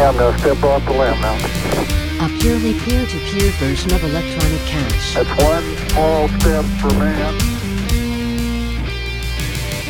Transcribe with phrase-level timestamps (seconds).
[0.00, 1.34] I'm going to step off the limb now.
[2.24, 5.14] A purely peer-to-peer version of electronic cash.
[5.14, 7.34] That's one small step for man.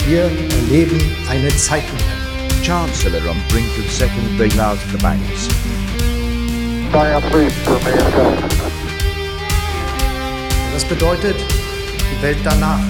[0.07, 0.99] Wir erleben
[1.29, 2.19] eine Zeitenwende.
[2.63, 5.49] Chancellor on brink of second bailout of the banks.
[10.73, 12.81] Das bedeutet, die Welt danach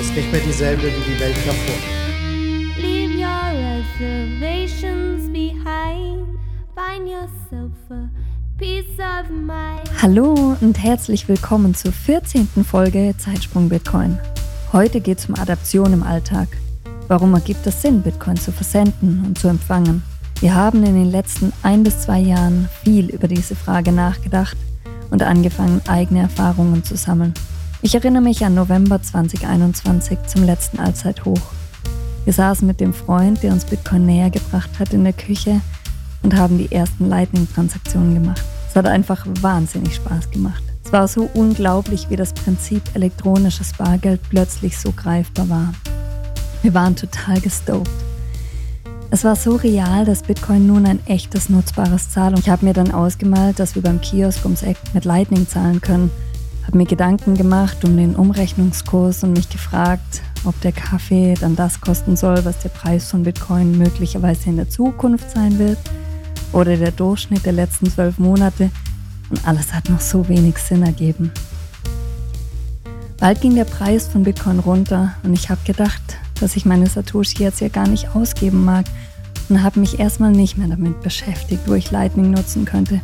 [0.00, 1.78] ist nicht mehr dieselbe wie die Welt davor.
[10.02, 12.48] Hallo und herzlich willkommen zur 14.
[12.64, 14.18] Folge Zeitsprung Bitcoin.
[14.72, 16.48] Heute geht es um Adaption im Alltag.
[17.06, 20.02] Warum ergibt es Sinn, Bitcoin zu versenden und zu empfangen?
[20.40, 24.56] Wir haben in den letzten ein bis zwei Jahren viel über diese Frage nachgedacht
[25.10, 27.34] und angefangen, eigene Erfahrungen zu sammeln.
[27.82, 31.52] Ich erinnere mich an November 2021 zum letzten Allzeithoch.
[32.24, 35.60] Wir saßen mit dem Freund, der uns Bitcoin näher gebracht hat, in der Küche
[36.24, 38.42] und haben die ersten Lightning-Transaktionen gemacht.
[38.68, 40.62] Es hat einfach wahnsinnig Spaß gemacht.
[40.84, 45.74] Es war so unglaublich, wie das Prinzip elektronisches Bargeld plötzlich so greifbar war.
[46.62, 47.90] Wir waren total gestoked.
[49.10, 52.40] Es war so real, dass Bitcoin nun ein echtes nutzbares Zahlung.
[52.40, 56.10] Ich habe mir dann ausgemalt, dass wir beim Kiosk ums Eck mit Lightning zahlen können.
[56.66, 61.80] Habe mir Gedanken gemacht um den Umrechnungskurs und mich gefragt, ob der Kaffee dann das
[61.80, 65.78] kosten soll, was der Preis von Bitcoin möglicherweise in der Zukunft sein wird
[66.54, 68.70] oder der Durchschnitt der letzten zwölf Monate.
[69.30, 71.32] Und alles hat noch so wenig Sinn ergeben.
[73.18, 76.02] Bald ging der Preis von Bitcoin runter und ich habe gedacht,
[76.40, 78.84] dass ich meine Satoshi jetzt ja gar nicht ausgeben mag
[79.48, 83.00] und habe mich erstmal nicht mehr damit beschäftigt, wo ich Lightning nutzen könnte.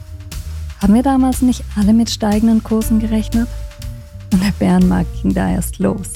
[0.80, 3.48] Haben wir damals nicht alle mit steigenden Kursen gerechnet?
[4.32, 6.12] Und der Bärenmarkt ging da erst los.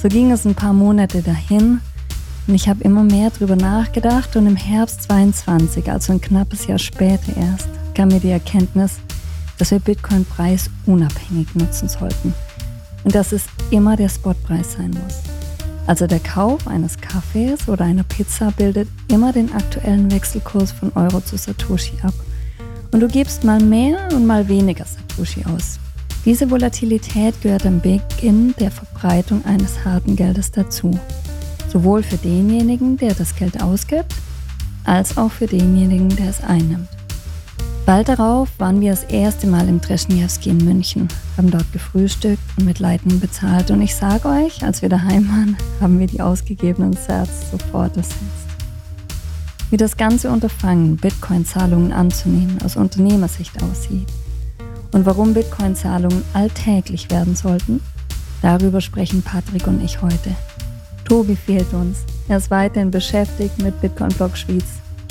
[0.00, 1.80] So ging es ein paar Monate dahin
[2.48, 6.78] und ich habe immer mehr drüber nachgedacht und im Herbst 22, also ein knappes Jahr
[6.78, 8.96] später erst, kam mir die Erkenntnis,
[9.58, 12.32] dass wir Bitcoin-Preis unabhängig nutzen sollten
[13.04, 15.22] und dass es immer der Spotpreis sein muss.
[15.86, 21.20] Also der Kauf eines Kaffees oder einer Pizza bildet immer den aktuellen Wechselkurs von Euro
[21.20, 22.14] zu Satoshi ab.
[22.92, 25.78] Und du gibst mal mehr und mal weniger Satoshi aus.
[26.24, 30.98] Diese Volatilität gehört am Beginn der Verbreitung eines harten Geldes dazu.
[31.72, 34.14] Sowohl für denjenigen, der das Geld ausgibt,
[34.84, 36.88] als auch für denjenigen, der es einnimmt.
[37.88, 41.08] Bald darauf waren wir das erste Mal im Treschniewski in München,
[41.38, 43.70] haben dort gefrühstückt und mit Lightning bezahlt.
[43.70, 48.48] Und ich sage euch, als wir daheim waren, haben wir die ausgegebenen Sets sofort ersetzt.
[49.70, 54.08] Wie das ganze Unterfangen, Bitcoin-Zahlungen anzunehmen, aus Unternehmersicht aussieht
[54.92, 57.80] und warum Bitcoin-Zahlungen alltäglich werden sollten,
[58.42, 60.34] darüber sprechen Patrick und ich heute.
[61.08, 62.04] Tobi fehlt uns.
[62.28, 64.66] Er ist weiterhin beschäftigt mit Bitcoin-Blog Schwyz.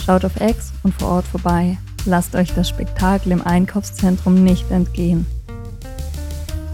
[0.05, 1.77] Schaut auf X und vor Ort vorbei
[2.07, 5.25] lasst euch das Spektakel im Einkaufszentrum nicht entgehen.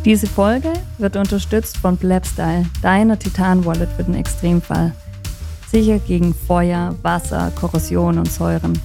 [0.06, 4.94] Diese Folge wird unterstützt von Blabstyle, deiner Titan-Wallet für den Extremfall.
[5.72, 8.78] Sicher gegen Feuer, Wasser, Korrosion und Säuren.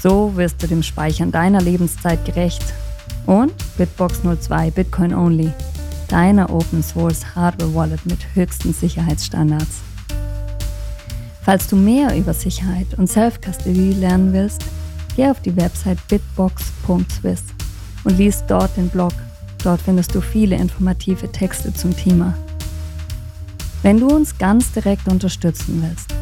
[0.00, 2.62] So wirst du dem Speichern deiner Lebenszeit gerecht.
[3.26, 5.52] Und Bitbox 02 Bitcoin Only,
[6.08, 9.78] deiner Open Source Hardware Wallet mit höchsten Sicherheitsstandards.
[11.42, 14.62] Falls du mehr über Sicherheit und Self-Custody lernen willst,
[15.18, 17.42] Geh auf die Website bitbox.swiss
[18.04, 19.12] und lies dort den Blog.
[19.64, 22.34] Dort findest du viele informative Texte zum Thema.
[23.82, 26.14] Wenn du uns ganz direkt unterstützen willst,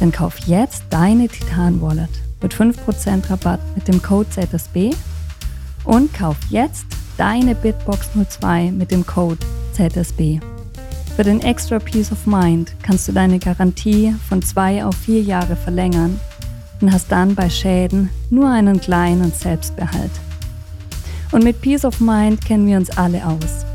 [0.00, 2.10] dann kauf jetzt deine Titan Wallet
[2.42, 4.96] mit 5% Rabatt mit dem Code ZSB
[5.84, 6.86] und kauf jetzt
[7.20, 9.36] deine Bitbox 02 mit dem Code
[9.74, 10.40] ZSB.
[11.16, 15.54] Für den Extra Peace of Mind kannst du deine Garantie von zwei auf vier Jahre
[15.54, 16.18] verlängern
[16.80, 20.10] und hast dann bei Schäden nur einen kleinen Selbstbehalt.
[21.30, 23.66] Und mit Peace of Mind kennen wir uns alle aus.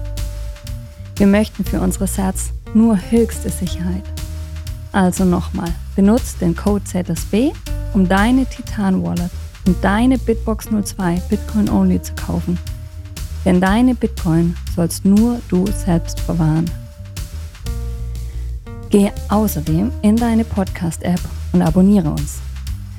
[1.17, 4.03] Wir möchten für unsere Sats nur höchste Sicherheit.
[4.91, 7.51] Also nochmal, benutzt den Code ZSB,
[7.93, 9.29] um deine Titan Wallet
[9.67, 12.57] und deine Bitbox 02 Bitcoin Only zu kaufen.
[13.45, 16.69] Denn deine Bitcoin sollst nur du selbst verwahren.
[18.89, 21.19] Gehe außerdem in deine Podcast-App
[21.53, 22.39] und abonniere uns.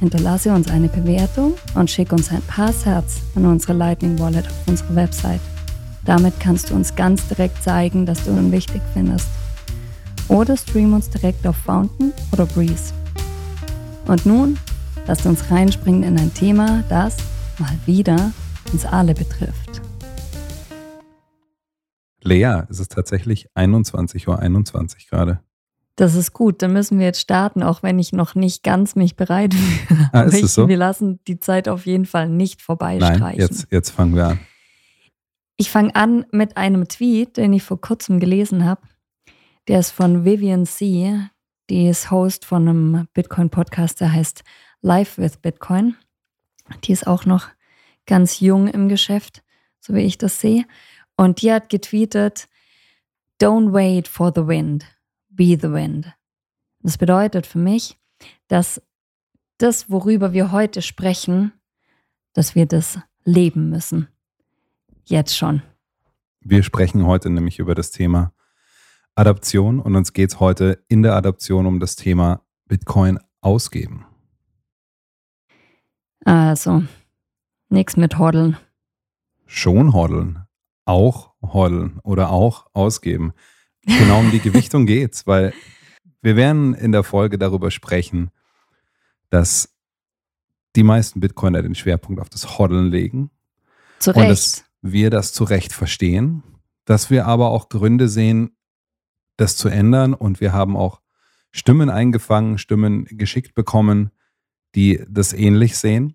[0.01, 4.69] Hinterlasse uns eine Bewertung und schick uns ein paar Sats an unsere Lightning Wallet auf
[4.69, 5.41] unserer Website.
[6.05, 9.29] Damit kannst du uns ganz direkt zeigen, dass du uns wichtig findest.
[10.29, 12.93] Oder stream uns direkt auf Fountain oder Breeze.
[14.07, 14.59] Und nun
[15.07, 17.17] lasst uns reinspringen in ein Thema, das
[17.59, 18.33] mal wieder
[18.73, 19.66] uns alle betrifft.
[22.27, 25.41] Lea, es ist tatsächlich 21.21 Uhr 21 gerade.
[25.95, 29.17] Das ist gut, dann müssen wir jetzt starten, auch wenn ich noch nicht ganz mich
[29.17, 29.55] bereit
[29.87, 30.11] fühle.
[30.13, 30.69] Ah, ist es so?
[30.69, 33.21] Wir lassen die Zeit auf jeden Fall nicht vorbeistreichen.
[33.21, 34.41] Nein, jetzt, jetzt fangen wir an.
[35.57, 38.83] Ich fange an mit einem Tweet, den ich vor kurzem gelesen habe.
[39.69, 41.19] Der ist von Vivian C.,
[41.71, 44.45] die ist Host von einem Bitcoin-Podcast, der heißt
[44.83, 45.97] Live with Bitcoin.
[46.85, 47.49] Die ist auch noch
[48.07, 49.43] ganz jung im Geschäft,
[49.81, 50.65] so wie ich das sehe.
[51.17, 52.49] Und die hat getweetet,
[53.41, 54.85] Don't wait for the wind,
[55.29, 56.13] be the wind.
[56.81, 57.99] Das bedeutet für mich,
[58.49, 58.81] dass
[59.59, 61.53] das, worüber wir heute sprechen,
[62.33, 64.09] dass wir das leben müssen.
[65.05, 65.63] Jetzt schon.
[66.41, 68.33] Wir sprechen heute nämlich über das Thema
[69.15, 74.05] Adaption und uns geht es heute in der Adaption um das Thema Bitcoin ausgeben.
[76.25, 76.83] Also,
[77.69, 78.57] nichts mit Hodeln.
[79.47, 80.46] Schon hodeln,
[80.87, 83.35] auch hodeln oder auch ausgeben.
[83.85, 85.53] Genau um die Gewichtung geht's, weil
[86.23, 88.31] wir werden in der Folge darüber sprechen,
[89.31, 89.75] dass
[90.75, 93.31] die meisten Bitcoiner den Schwerpunkt auf das Hodeln legen
[93.99, 94.31] Zu und Recht.
[94.31, 96.43] dass wir das zu Recht verstehen,
[96.85, 98.57] dass wir aber auch Gründe sehen,
[99.37, 101.01] das zu ändern und wir haben auch
[101.51, 104.11] Stimmen eingefangen, Stimmen geschickt bekommen,
[104.75, 106.15] die das ähnlich sehen.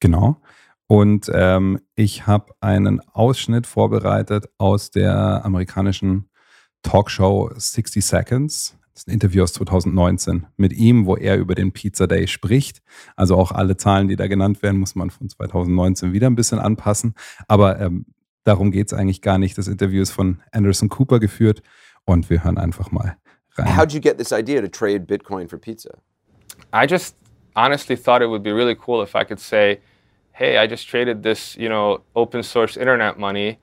[0.00, 0.40] Genau.
[0.86, 6.28] Und ähm, ich habe einen Ausschnitt vorbereitet aus der amerikanischen
[6.82, 8.76] Talkshow 60 Seconds.
[8.92, 12.82] Das ist ein Interview aus 2019 mit ihm, wo er über den Pizza Day spricht.
[13.16, 16.58] Also auch alle Zahlen, die da genannt werden, muss man von 2019 wieder ein bisschen
[16.58, 17.14] anpassen.
[17.48, 18.04] Aber ähm,
[18.44, 19.56] darum geht es eigentlich gar nicht.
[19.56, 21.62] Das Interview ist von Anderson Cooper geführt
[22.04, 23.16] und wir hören einfach mal
[23.54, 23.76] rein.
[23.76, 25.98] How'd you get this idea to trade Bitcoin for pizza?
[26.72, 27.16] I just
[27.54, 29.80] honestly thought it would be really cool if I could say,
[30.42, 33.58] "Hey, I just traded this, you know, open source internet money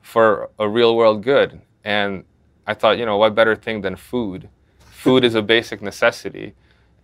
[0.00, 2.24] for a real world good." And
[2.66, 4.48] I thought, you know, what better thing than food?
[5.04, 6.54] Food is a basic necessity,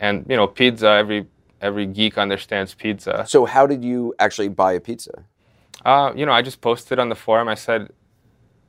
[0.00, 0.88] and you know, pizza.
[1.02, 1.26] Every
[1.60, 3.25] every geek understands pizza.
[3.28, 5.25] So how did you actually buy a pizza?
[5.85, 7.49] Uh, you know, I just posted on the forum.
[7.49, 7.90] I said,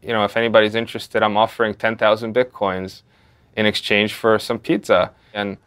[0.01, 3.03] you know, if anybody's interested, I'm offering 10,000 bitcoins
[3.55, 5.11] in exchange for some pizza.
[5.33, 5.57] And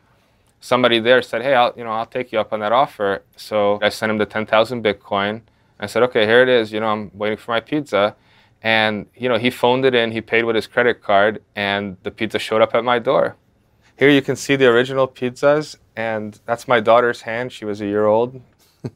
[0.62, 3.23] somebody there said, hey, I'll, you know, I'll take you up on that offer.
[3.37, 5.42] So I sent him the 10,000 bitcoin.
[5.81, 6.73] I said, okay, here it is.
[6.73, 8.14] You know, I'm waiting for my pizza.
[8.62, 12.12] And, you know, he phoned it in, he paid with his credit card, and the
[12.12, 13.35] pizza showed up at my door.
[13.99, 17.50] Here you can see the original pizzas, and that's my daughter's hand.
[17.52, 18.40] She was a year old.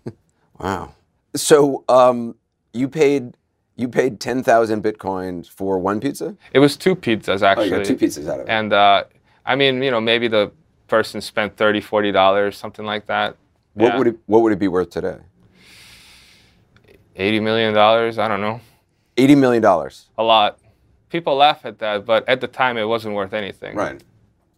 [0.58, 0.94] Wow.
[1.34, 2.34] So um,
[2.72, 3.34] you paid
[3.76, 6.34] you paid ten thousand bitcoins for one pizza?
[6.54, 7.68] It was two pizzas, Oh, actually.
[7.68, 8.50] you got two pizzas out of it.
[8.50, 9.04] And uh,
[9.44, 10.50] I mean, you know, maybe the
[10.88, 13.36] person spent 30 $40, something like that.
[13.74, 13.98] what Yeah.
[13.98, 15.18] would it What would it be worth today?
[17.16, 18.60] $80 million, I don't know.
[19.18, 20.10] Eighty million dollars.
[20.18, 20.58] A lot.
[21.08, 23.74] People laugh at that, but at the time it wasn't worth anything.
[23.74, 24.02] Right.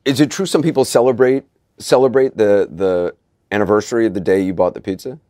[0.04, 1.44] Is it true some people celebrate
[1.78, 3.14] celebrate the the
[3.52, 5.20] anniversary of the day you bought the pizza?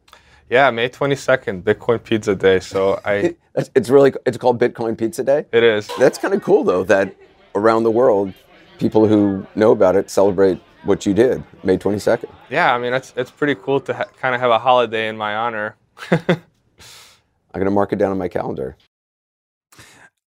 [0.48, 2.58] Yeah, May 22nd, Bitcoin Pizza Day.
[2.60, 3.36] So I,
[3.74, 5.44] it's really it's called Bitcoin Pizza Day.
[5.52, 5.90] it is.
[5.98, 7.14] That's kind of cool though that
[7.54, 8.32] around the world,
[8.78, 12.30] people who know about it celebrate what you did May twenty second.
[12.50, 15.16] Yeah, I mean, it's, it's pretty cool to ha- kind of have a holiday in
[15.16, 15.76] my honor.
[16.11, 18.76] I'm gonna mark it down on my calendar.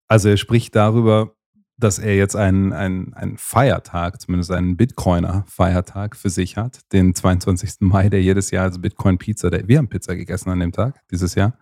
[0.07, 1.31] Also er spricht darüber,
[1.77, 7.75] dass er jetzt einen, einen, einen Feiertag, zumindest einen Bitcoiner-Feiertag für sich hat, den 22.
[7.79, 10.99] Mai, der jedes Jahr als Bitcoin Pizza, der, wir haben Pizza gegessen an dem Tag,
[11.09, 11.57] dieses Jahr.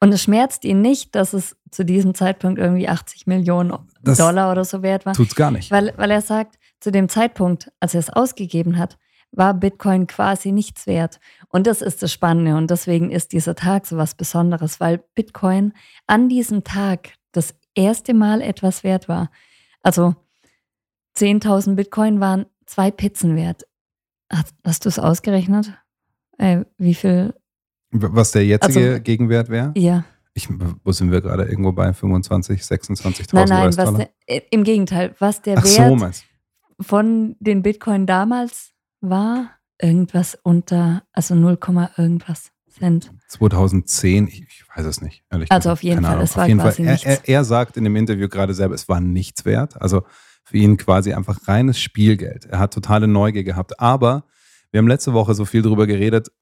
[0.00, 3.72] Und es schmerzt ihn nicht, dass es zu diesem Zeitpunkt irgendwie 80 Millionen
[4.02, 5.14] Das Dollar oder so wert war.
[5.14, 5.70] Tut's gar nicht.
[5.70, 8.98] Weil, weil er sagt, zu dem Zeitpunkt, als er es ausgegeben hat,
[9.32, 11.18] war Bitcoin quasi nichts wert.
[11.48, 12.56] Und das ist das Spannende.
[12.56, 15.72] Und deswegen ist dieser Tag so was Besonderes, weil Bitcoin
[16.06, 19.30] an diesem Tag das erste Mal etwas wert war.
[19.80, 20.14] Also
[21.16, 23.62] 10.000 Bitcoin waren zwei Pizzen wert.
[24.30, 25.72] Hast, hast du es ausgerechnet?
[26.36, 27.32] Äh, wie viel?
[27.92, 29.72] Was der jetzige Also- Gegenwert wäre?
[29.74, 30.04] Ja.
[30.34, 30.50] Ich,
[30.84, 31.44] wo sind wir gerade?
[31.44, 35.78] Irgendwo bei 25, 26.000 Nein, nein, was der, äh, im Gegenteil, was der Ach so,
[35.78, 36.24] Wert meinst
[36.84, 39.50] von den Bitcoin damals war,
[39.80, 41.58] irgendwas unter, also 0,
[41.96, 43.10] irgendwas Cent.
[43.28, 45.24] 2010, ich, ich weiß es nicht.
[45.30, 45.72] Ehrlich Also gesagt.
[45.72, 46.24] auf jeden Fall, Ahnung.
[46.24, 46.92] es Auf war jeden quasi Fall.
[46.92, 47.06] Nichts.
[47.06, 49.80] er, er sagt in dem Interview gerade selber, es war nichts wert.
[49.80, 50.02] Also
[50.44, 52.46] für ihn quasi einfach reines Spielgeld.
[52.46, 53.80] Er hat totale Neugier gehabt.
[53.80, 54.24] Aber
[54.70, 56.32] wir haben letzte Woche so viel darüber geredet,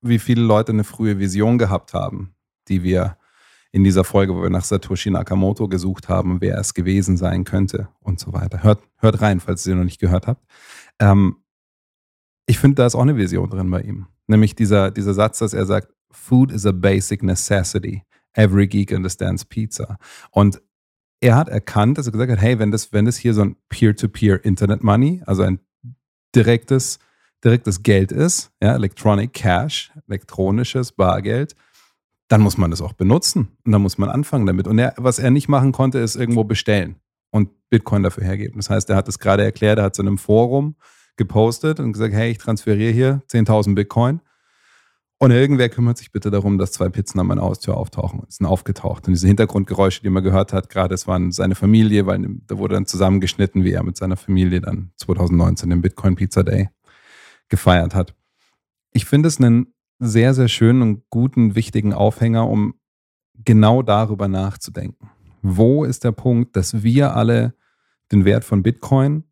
[0.00, 2.34] wie viele Leute eine frühe Vision gehabt haben,
[2.68, 3.16] die wir
[3.74, 7.88] in dieser Folge, wo wir nach Satoshi Nakamoto gesucht haben, wer es gewesen sein könnte
[7.98, 8.62] und so weiter.
[8.62, 10.46] Hört, hört rein, falls ihr noch nicht gehört habt.
[11.00, 11.38] Ähm,
[12.46, 14.06] ich finde, da ist auch eine Vision drin bei ihm.
[14.28, 18.04] Nämlich dieser, dieser Satz, dass er sagt, Food is a basic necessity.
[18.34, 19.98] Every geek understands pizza.
[20.30, 20.62] Und
[21.20, 23.56] er hat erkannt, dass er gesagt hat, hey, wenn das, wenn das hier so ein
[23.70, 25.58] Peer-to-Peer Internet Money, also ein
[26.32, 27.00] direktes,
[27.42, 31.56] direktes Geld ist, ja, Electronic Cash, elektronisches Bargeld,
[32.28, 34.66] dann muss man das auch benutzen und dann muss man anfangen damit.
[34.66, 36.96] Und er, was er nicht machen konnte, ist irgendwo bestellen
[37.30, 38.56] und Bitcoin dafür hergeben.
[38.56, 40.76] Das heißt, er hat es gerade erklärt, er hat es in einem Forum
[41.16, 44.20] gepostet und gesagt, hey, ich transferiere hier 10.000 Bitcoin.
[45.18, 48.22] Und irgendwer kümmert sich bitte darum, dass zwei Pizzen an meiner Haustür auftauchen.
[48.28, 49.06] Es sind aufgetaucht.
[49.06, 52.74] Und diese Hintergrundgeräusche, die man gehört hat, gerade es waren seine Familie, weil da wurde
[52.74, 56.68] dann zusammengeschnitten, wie er mit seiner Familie dann 2019 den Bitcoin Pizza Day
[57.48, 58.14] gefeiert hat.
[58.92, 62.74] Ich finde es einen sehr, sehr schönen und guten, wichtigen Aufhänger, um
[63.44, 65.10] genau darüber nachzudenken.
[65.42, 67.54] Wo ist der Punkt, dass wir alle
[68.12, 69.24] den Wert von Bitcoin,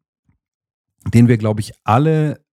[1.13, 2.45] den wir, glaube ich, alle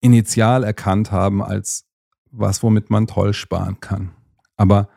[0.00, 1.86] initial erkannt haben als
[2.30, 4.12] was, womit man toll sparen kann.
[4.56, 4.88] Aber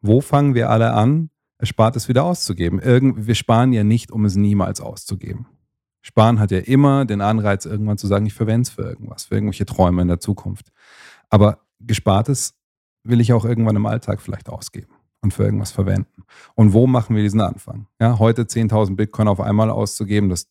[0.00, 2.80] wo fangen wir alle an, erspart es wieder auszugeben?
[2.80, 5.46] Irgend, wir sparen ja nicht, um es niemals auszugeben.
[6.00, 9.34] Sparen hat ja immer den Anreiz, irgendwann zu sagen, ich verwende es für irgendwas, für
[9.34, 10.72] irgendwelche Träume in der Zukunft.
[11.30, 12.54] Aber gespartes
[13.04, 16.24] will ich auch irgendwann im Alltag vielleicht ausgeben und für irgendwas verwenden.
[16.54, 17.86] Und wo machen wir diesen Anfang?
[18.00, 20.48] Ja, heute 10.000 Bitcoin auf einmal auszugeben, das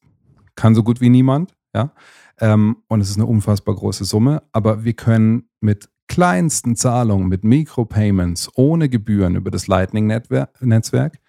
[0.56, 1.54] kann so gut wie niemand.
[1.76, 1.92] Ja,
[2.40, 7.44] ähm, und es ist eine unfassbar große Summe, aber wir können mit kleinsten Zahlungen, mit
[7.44, 11.20] Micropayments, ohne Gebühren über das Lightning-Netzwerk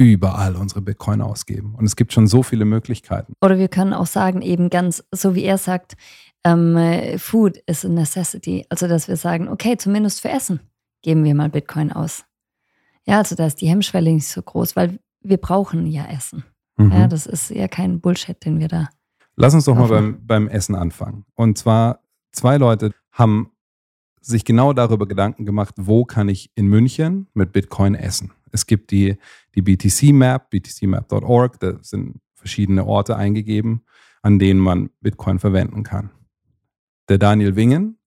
[0.00, 1.74] überall unsere Bitcoin ausgeben.
[1.76, 3.34] Und es gibt schon so viele Möglichkeiten.
[3.42, 5.94] Oder wir können auch sagen, eben ganz, so wie er sagt,
[6.44, 8.64] ähm, äh, Food is a necessity.
[8.68, 10.60] Also, dass wir sagen, okay, zumindest für Essen
[11.02, 12.24] geben wir mal Bitcoin aus.
[13.04, 16.44] Ja, also da ist die Hemmschwelle nicht so groß, weil wir brauchen ja Essen.
[16.76, 16.92] Mhm.
[16.92, 18.88] Ja, das ist ja kein Bullshit, den wir da.
[19.36, 21.24] Lass uns doch mal beim, beim Essen anfangen.
[21.34, 22.00] Und zwar,
[22.32, 23.50] zwei Leute haben
[24.20, 28.32] sich genau darüber Gedanken gemacht, wo kann ich in München mit Bitcoin essen.
[28.52, 29.16] Es gibt die,
[29.54, 33.82] die BTC-Map, btcmap.org, da sind verschiedene Orte eingegeben,
[34.22, 36.10] an denen man Bitcoin verwenden kann.
[37.10, 37.98] Der Daniel Wingen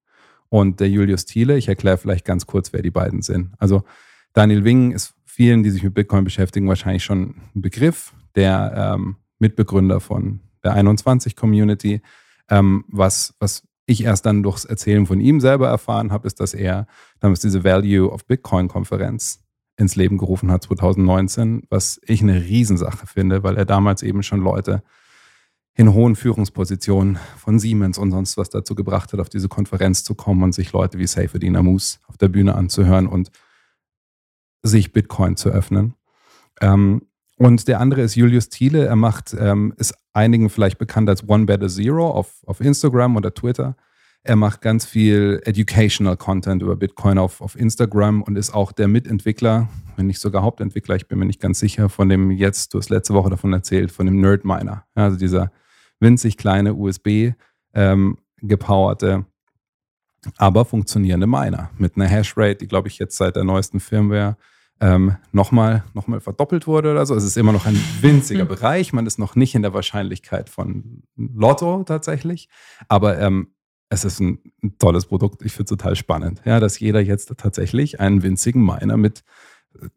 [0.47, 3.51] und der Julius Thiele, ich erkläre vielleicht ganz kurz, wer die beiden sind.
[3.59, 3.83] Also
[4.31, 9.17] Daniel Wingen ist vielen, die sich mit Bitcoin beschäftigen, wahrscheinlich schon ein Begriff, der ähm,
[9.39, 12.01] Mitbegründer von der 21-Community.
[12.49, 16.53] Ähm, was, was ich erst dann durchs Erzählen von ihm selber erfahren habe, ist, dass
[16.53, 16.87] er
[17.19, 19.43] damals diese Value of Bitcoin-Konferenz
[19.75, 24.39] ins Leben gerufen hat 2019, was ich eine Riesensache finde, weil er damals eben schon
[24.39, 24.81] Leute
[25.75, 30.13] in hohen Führungspositionen von Siemens und sonst was dazu gebracht hat, auf diese Konferenz zu
[30.13, 33.31] kommen und sich Leute wie Seyfedin Amus auf der Bühne anzuhören und
[34.61, 35.95] sich Bitcoin zu öffnen.
[36.61, 37.01] Ähm,
[37.37, 38.85] und der andere ist Julius Thiele.
[38.85, 43.33] Er macht, ähm, ist einigen vielleicht bekannt als One Better Zero auf, auf Instagram oder
[43.33, 43.75] Twitter.
[44.25, 48.87] Er macht ganz viel Educational Content über Bitcoin auf, auf Instagram und ist auch der
[48.87, 52.77] Mitentwickler, wenn nicht sogar Hauptentwickler, ich bin mir nicht ganz sicher, von dem jetzt, du
[52.77, 54.85] hast letzte Woche davon erzählt, von dem Nerd Miner.
[54.95, 55.51] Ja, also dieser
[56.03, 57.31] winzig kleine USB
[57.73, 59.25] ähm, gepowerte,
[60.37, 64.37] aber funktionierende Miner mit einer Hashrate, die glaube ich jetzt seit der neuesten Firmware
[64.79, 67.15] ähm, nochmal noch mal verdoppelt wurde oder so.
[67.15, 68.91] Es ist immer noch ein winziger Bereich.
[68.91, 72.49] Man ist noch nicht in der Wahrscheinlichkeit von Lotto tatsächlich.
[72.89, 73.53] Aber ähm,
[73.89, 75.41] es ist ein, ein tolles Produkt.
[75.43, 79.23] Ich finde es total spannend, ja, dass jeder jetzt tatsächlich einen winzigen Miner mit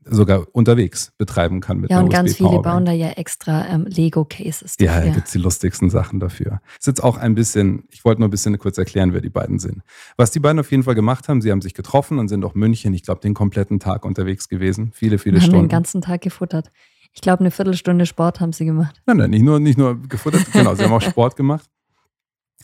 [0.05, 4.77] sogar unterwegs betreiben kann mit Ja, und ganz viele bauen da ja extra ähm, Lego-Cases
[4.81, 5.13] Ja, da dafür.
[5.13, 6.61] gibt's die lustigsten Sachen dafür.
[6.79, 9.59] Ist jetzt auch ein bisschen, ich wollte nur ein bisschen kurz erklären, wer die beiden
[9.59, 9.83] sind.
[10.17, 12.55] Was die beiden auf jeden Fall gemacht haben, sie haben sich getroffen und sind auch
[12.55, 14.93] München, ich glaube, den kompletten Tag unterwegs gewesen.
[14.95, 15.69] Viele, viele und haben den Stunden.
[15.69, 16.71] ganzen Tag gefuttert.
[17.13, 19.01] Ich glaube, eine Viertelstunde Sport haben sie gemacht.
[19.07, 21.69] Nein, nein, nicht nur, nicht nur gefuttert, genau, sie haben auch Sport gemacht.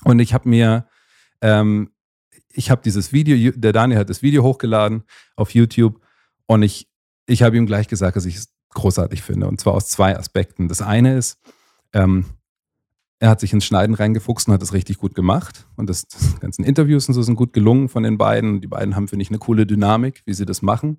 [0.04, 0.86] Und ich habe mir,
[1.40, 1.90] ähm,
[2.50, 5.04] ich habe dieses Video, der Daniel hat das Video hochgeladen
[5.36, 6.00] auf YouTube
[6.46, 6.88] und ich,
[7.26, 9.46] ich habe ihm gleich gesagt, dass ich es großartig finde.
[9.46, 10.68] Und zwar aus zwei Aspekten.
[10.68, 11.38] Das eine ist,
[11.92, 12.24] ähm,
[13.18, 15.66] er hat sich ins Schneiden reingefuchst und hat es richtig gut gemacht.
[15.76, 18.60] Und das, das ganzen Interviews und so sind gut gelungen von den beiden.
[18.60, 20.98] Die beiden haben, finde ich, eine coole Dynamik, wie sie das machen.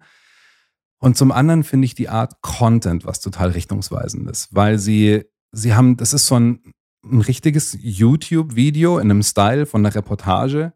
[1.00, 5.74] Und zum anderen finde ich die Art Content was total richtungsweisend ist, weil sie, sie
[5.74, 10.72] haben, das ist so ein, ein richtiges YouTube-Video in einem Style von einer Reportage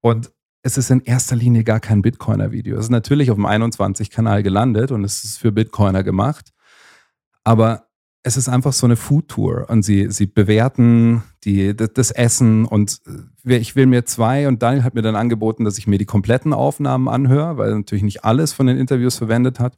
[0.00, 0.30] und
[0.62, 2.76] es ist in erster Linie gar kein Bitcoiner-Video.
[2.76, 6.52] Es ist natürlich auf dem 21-Kanal gelandet und es ist für Bitcoiner gemacht,
[7.44, 7.88] aber
[8.22, 13.00] es ist einfach so eine Food-Tour und sie, sie bewerten die, das, Essen und
[13.44, 16.04] äh, ich will mir zwei und Daniel hat mir dann angeboten, dass ich mir die
[16.04, 19.76] kompletten Aufnahmen anhöre, weil er natürlich nicht alles von den Interviews verwendet hat.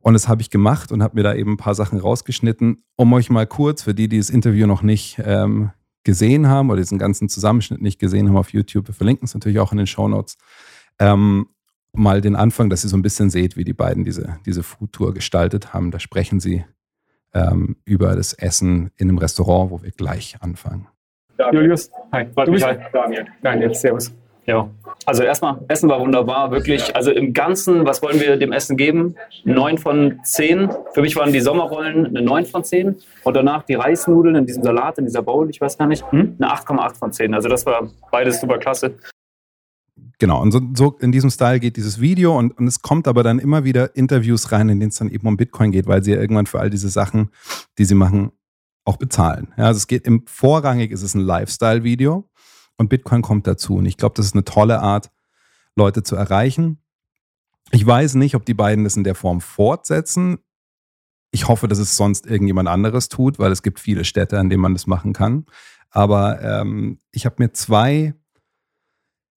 [0.00, 3.12] Und das habe ich gemacht und habe mir da eben ein paar Sachen rausgeschnitten, um
[3.12, 5.70] euch mal kurz, für die, die das Interview noch nicht ähm,
[6.06, 9.58] gesehen haben oder diesen ganzen Zusammenschnitt nicht gesehen haben auf YouTube, wir verlinken es natürlich
[9.58, 10.38] auch in den Show Notes,
[10.98, 11.48] ähm,
[11.92, 15.12] mal den Anfang, dass ihr so ein bisschen seht, wie die beiden diese, diese Food-Tour
[15.12, 15.90] gestaltet haben.
[15.90, 16.64] Da sprechen sie
[17.34, 20.86] ähm, über das Essen in einem Restaurant, wo wir gleich anfangen.
[21.52, 22.24] Julius, hi.
[22.24, 23.26] Du bist Daniel.
[23.42, 24.14] Daniel, servus.
[24.46, 24.70] Ja,
[25.06, 26.94] also erstmal, Essen war wunderbar, wirklich.
[26.94, 29.16] Also im Ganzen, was wollen wir dem Essen geben?
[29.44, 30.70] 9 von 10.
[30.94, 32.96] Für mich waren die Sommerrollen eine 9 von 10.
[33.24, 36.36] Und danach die Reisnudeln in diesem Salat, in dieser Bowl, ich weiß gar nicht, hm?
[36.38, 37.34] eine 8,8 von 10.
[37.34, 38.94] Also das war beides super klasse.
[40.18, 43.22] Genau, und so, so in diesem Style geht dieses Video und, und es kommt aber
[43.22, 46.12] dann immer wieder Interviews rein, in denen es dann eben um Bitcoin geht, weil sie
[46.12, 47.30] ja irgendwann für all diese Sachen,
[47.78, 48.32] die sie machen,
[48.84, 49.52] auch bezahlen.
[49.58, 52.24] Ja, also es geht im vorrangig ist es ein Lifestyle-Video
[52.76, 53.76] und Bitcoin kommt dazu.
[53.76, 55.10] Und ich glaube, das ist eine tolle Art,
[55.74, 56.78] Leute zu erreichen.
[57.70, 60.38] Ich weiß nicht, ob die beiden das in der Form fortsetzen.
[61.30, 64.62] Ich hoffe, dass es sonst irgendjemand anderes tut, weil es gibt viele Städte, an denen
[64.62, 65.46] man das machen kann.
[65.90, 68.14] Aber ähm, ich habe mir zwei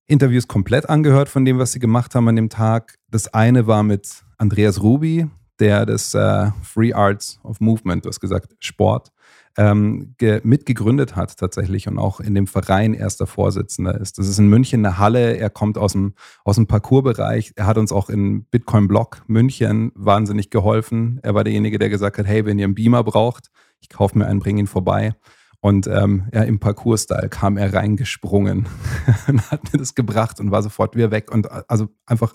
[0.06, 2.98] Interviews komplett angehört von dem, was sie gemacht haben an dem Tag.
[3.08, 8.20] Das eine war mit Andreas Ruby, der das äh, Free Arts of Movement, du hast
[8.20, 9.12] gesagt, Sport,
[9.56, 14.18] ähm, mitgegründet hat tatsächlich und auch in dem Verein erster Vorsitzender ist.
[14.18, 15.36] Das ist in München eine Halle.
[15.36, 17.52] Er kommt aus dem, aus dem Parcoursbereich.
[17.56, 21.18] Er hat uns auch in Bitcoin Block München wahnsinnig geholfen.
[21.22, 24.26] Er war derjenige, der gesagt hat, hey, wenn ihr einen Beamer braucht, ich kaufe mir
[24.26, 25.14] einen, bringe ihn vorbei.
[25.60, 28.66] Und ähm, ja, im Parcours-Style kam er reingesprungen
[29.28, 31.30] und hat mir das gebracht und war sofort wieder weg.
[31.30, 32.32] Und also einfach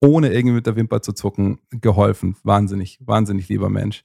[0.00, 2.36] ohne irgendwie mit der Wimper zu zucken, geholfen.
[2.42, 4.04] Wahnsinnig, wahnsinnig lieber Mensch.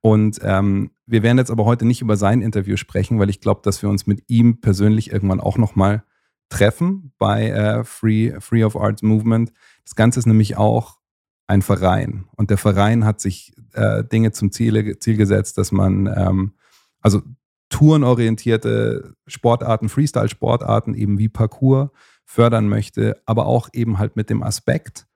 [0.00, 3.60] Und ähm, wir werden jetzt aber heute nicht über sein Interview sprechen, weil ich glaube,
[3.64, 6.04] dass wir uns mit ihm persönlich irgendwann auch nochmal
[6.48, 9.52] treffen bei äh, Free, Free of Arts Movement.
[9.84, 10.98] Das Ganze ist nämlich auch
[11.46, 12.26] ein Verein.
[12.36, 16.52] Und der Verein hat sich äh, Dinge zum Ziel, Ziel gesetzt, dass man, ähm,
[17.00, 17.22] also
[17.70, 21.92] tourenorientierte Sportarten, Freestyle-Sportarten eben wie Parkour
[22.24, 25.06] fördern möchte, aber auch eben halt mit dem Aspekt,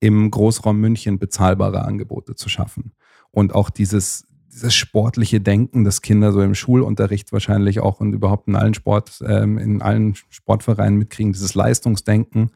[0.00, 2.92] im Großraum München bezahlbare Angebote zu schaffen.
[3.34, 8.46] Und auch dieses, dieses sportliche Denken, das Kinder so im Schulunterricht wahrscheinlich auch und überhaupt
[8.46, 12.52] in allen Sport, ähm, in allen Sportvereinen mitkriegen, dieses Leistungsdenken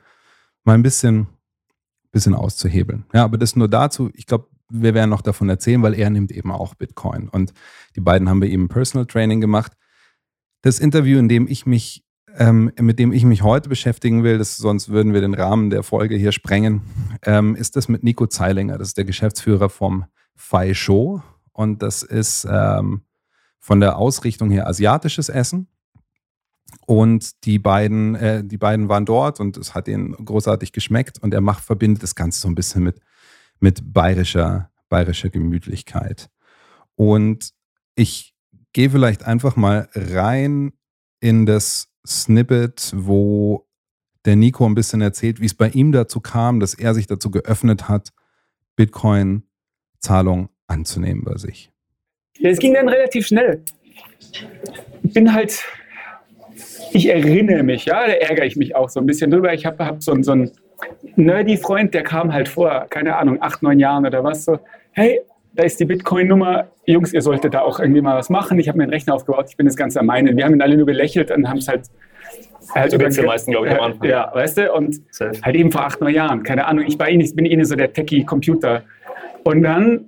[0.64, 1.26] mal ein bisschen,
[2.12, 3.04] bisschen auszuhebeln.
[3.12, 4.10] Ja, aber das nur dazu.
[4.14, 7.28] Ich glaube, wir werden noch davon erzählen, weil er nimmt eben auch Bitcoin.
[7.28, 7.52] Und
[7.96, 9.72] die beiden haben bei ihm Personal Training gemacht.
[10.62, 12.04] Das Interview, in dem ich mich,
[12.36, 15.82] ähm, mit dem ich mich heute beschäftigen will, das, sonst würden wir den Rahmen der
[15.82, 16.82] Folge hier sprengen,
[17.22, 18.78] ähm, ist das mit Nico Zeilinger.
[18.78, 20.04] Das ist der Geschäftsführer vom
[20.38, 21.20] Fai Show.
[21.52, 23.02] Und das ist ähm,
[23.58, 25.68] von der Ausrichtung her asiatisches Essen.
[26.86, 31.18] Und die beiden, äh, die beiden waren dort und es hat ihnen großartig geschmeckt.
[31.18, 33.00] Und er macht, verbindet das Ganze so ein bisschen mit,
[33.58, 36.30] mit bayerischer, bayerischer Gemütlichkeit.
[36.94, 37.52] Und
[37.94, 38.34] ich
[38.72, 40.72] gehe vielleicht einfach mal rein
[41.20, 43.66] in das Snippet, wo
[44.24, 47.30] der Nico ein bisschen erzählt, wie es bei ihm dazu kam, dass er sich dazu
[47.30, 48.12] geöffnet hat,
[49.98, 51.70] Bitcoin-Zahlung anzunehmen bei sich.
[52.38, 53.62] Ja, es ging dann relativ schnell.
[55.02, 55.64] Ich bin halt,
[56.92, 59.52] ich erinnere mich, ja, da ärgere ich mich auch so ein bisschen drüber.
[59.54, 60.50] Ich habe hab so, so einen
[61.16, 64.58] Nerdy-Freund, der kam halt vor, keine Ahnung, acht, neun Jahren oder was, so,
[64.92, 65.20] hey,
[65.54, 68.58] da ist die Bitcoin-Nummer, Jungs, ihr solltet da auch irgendwie mal was machen.
[68.60, 70.36] Ich habe mir einen Rechner aufgebaut, ich bin das Ganze am meinen.
[70.36, 71.90] Wir haben ihn alle nur belächelt und haben es halt
[72.74, 74.08] Halt übrigens die meisten, glaube ich, am Anfang.
[74.08, 75.00] Ja, weißt du, und
[75.42, 77.68] halt eben vor acht, neun Jahren, keine Ahnung, ich war eh nicht, bin eh nicht
[77.68, 78.82] so der Techie-Computer.
[79.48, 80.04] Und dann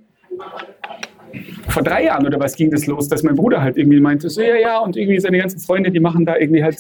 [1.69, 4.43] vor drei Jahren oder was ging das los, dass mein Bruder halt irgendwie meinte, so
[4.43, 6.77] ja, ja, und irgendwie seine ganzen Freunde, die machen da irgendwie halt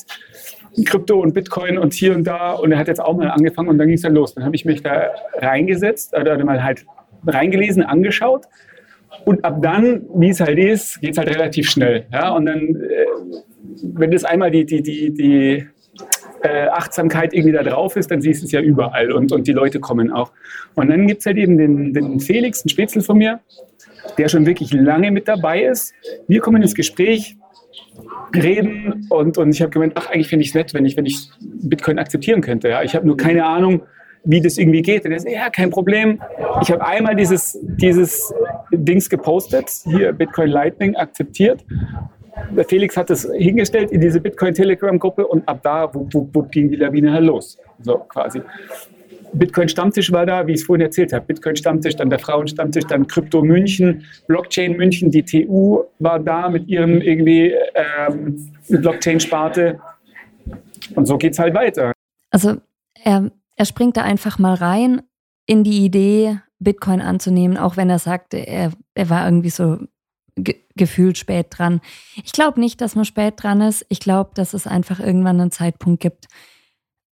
[0.85, 3.79] Krypto und Bitcoin und hier und da und er hat jetzt auch mal angefangen und
[3.79, 4.35] dann ging es dann los.
[4.35, 5.07] Dann habe ich mich da
[5.39, 6.85] reingesetzt oder mal halt
[7.27, 8.45] reingelesen, angeschaut
[9.25, 12.05] und ab dann, wie es halt ist, geht es halt relativ schnell.
[12.13, 12.35] Ja?
[12.35, 13.07] Und dann, äh,
[13.85, 15.67] wenn das einmal die, die, die, die
[16.43, 19.53] äh, Achtsamkeit irgendwie da drauf ist, dann siehst du es ja überall und, und die
[19.53, 20.33] Leute kommen auch.
[20.75, 23.41] Und dann gibt es halt eben den, den Felix, einen Spätzle von mir,
[24.19, 25.95] der schon wirklich lange mit dabei ist.
[26.29, 27.37] Wir kommen ins Gespräch,
[28.35, 31.07] reden und, und ich habe gemeint, ach, eigentlich finde ich es nett, wenn ich, wenn
[31.07, 32.69] ich Bitcoin akzeptieren könnte.
[32.69, 32.83] Ja.
[32.83, 33.83] Ich habe nur keine Ahnung,
[34.25, 35.05] wie das irgendwie geht.
[35.05, 36.21] Und er sagt, ja, kein Problem.
[36.63, 38.33] Ich habe einmal dieses, dieses
[38.73, 41.65] Dings gepostet, hier Bitcoin Lightning akzeptiert.
[42.69, 46.51] Felix hat es hingestellt in diese Bitcoin Telegram Gruppe und ab da wupp, wupp, wupp,
[46.51, 47.59] ging die Lawine halt los.
[47.81, 48.43] So quasi.
[49.33, 51.27] Bitcoin Stammtisch war da, wie ich es vorhin erzählt habe.
[51.27, 56.49] Bitcoin Stammtisch, dann der Frauen Stammtisch, dann Krypto München, Blockchain München, die TU war da
[56.49, 59.81] mit ihrem irgendwie ähm, Blockchain-Sparte.
[60.95, 61.93] Und so geht es halt weiter.
[62.31, 62.57] Also
[62.95, 65.03] er, er springt da einfach mal rein
[65.47, 69.79] in die Idee, Bitcoin anzunehmen, auch wenn er sagt, er, er war irgendwie so
[70.43, 71.81] ge gefühlt spät dran.
[72.25, 73.85] Ich glaube nicht, dass man spät dran ist.
[73.91, 76.27] Ich glaube, dass es einfach irgendwann einen Zeitpunkt gibt,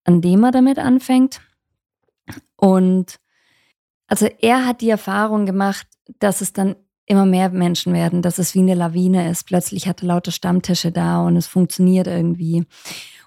[0.05, 1.43] an dem er damit anfängt.
[2.57, 3.19] Und
[4.07, 5.87] also er hat die Erfahrung gemacht,
[6.19, 9.45] dass es dann immer mehr Menschen werden, dass es wie eine Lawine ist.
[9.45, 12.65] Plötzlich hat er lauter Stammtische da und es funktioniert irgendwie.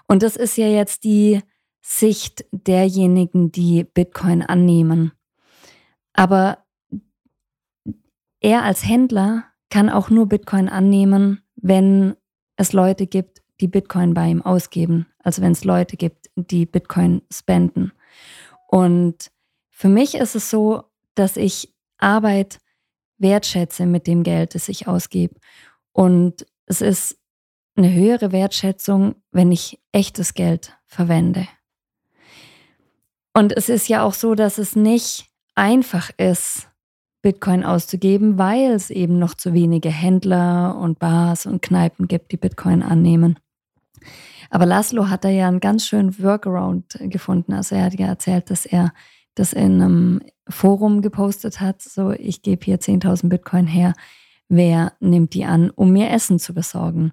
[0.06, 1.40] Und das ist ja jetzt die
[1.80, 5.12] Sicht derjenigen, die Bitcoin annehmen.
[6.12, 6.58] Aber
[8.40, 12.14] er als Händler kann auch nur Bitcoin annehmen, wenn
[12.56, 15.06] es Leute gibt, die Bitcoin bei ihm ausgeben.
[15.20, 17.92] Also wenn es Leute gibt, die Bitcoin spenden.
[18.68, 19.30] Und
[19.70, 20.82] für mich ist es so,
[21.14, 22.58] dass ich Arbeit
[23.16, 25.36] wertschätze mit dem Geld, das ich ausgebe.
[25.92, 27.16] Und es ist
[27.74, 31.48] eine höhere Wertschätzung, wenn ich echtes Geld verwende.
[33.32, 36.68] Und es ist ja auch so, dass es nicht einfach ist,
[37.22, 42.36] Bitcoin auszugeben, weil es eben noch zu wenige Händler und Bars und Kneipen gibt, die
[42.36, 43.38] Bitcoin annehmen.
[44.50, 47.54] Aber Laszlo hat da ja einen ganz schönen Workaround gefunden.
[47.54, 48.92] Also er hat ja erzählt, dass er
[49.34, 53.94] das in einem Forum gepostet hat, so ich gebe hier 10.000 Bitcoin her,
[54.48, 57.12] wer nimmt die an, um mir Essen zu besorgen.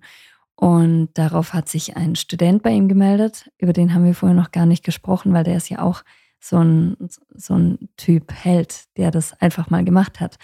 [0.55, 4.51] Und darauf hat sich ein Student bei ihm gemeldet, über den haben wir vorher noch
[4.51, 6.03] gar nicht gesprochen, weil der ist ja auch
[6.39, 6.97] so ein,
[7.35, 10.37] so ein Typ Held, der das einfach mal gemacht hat.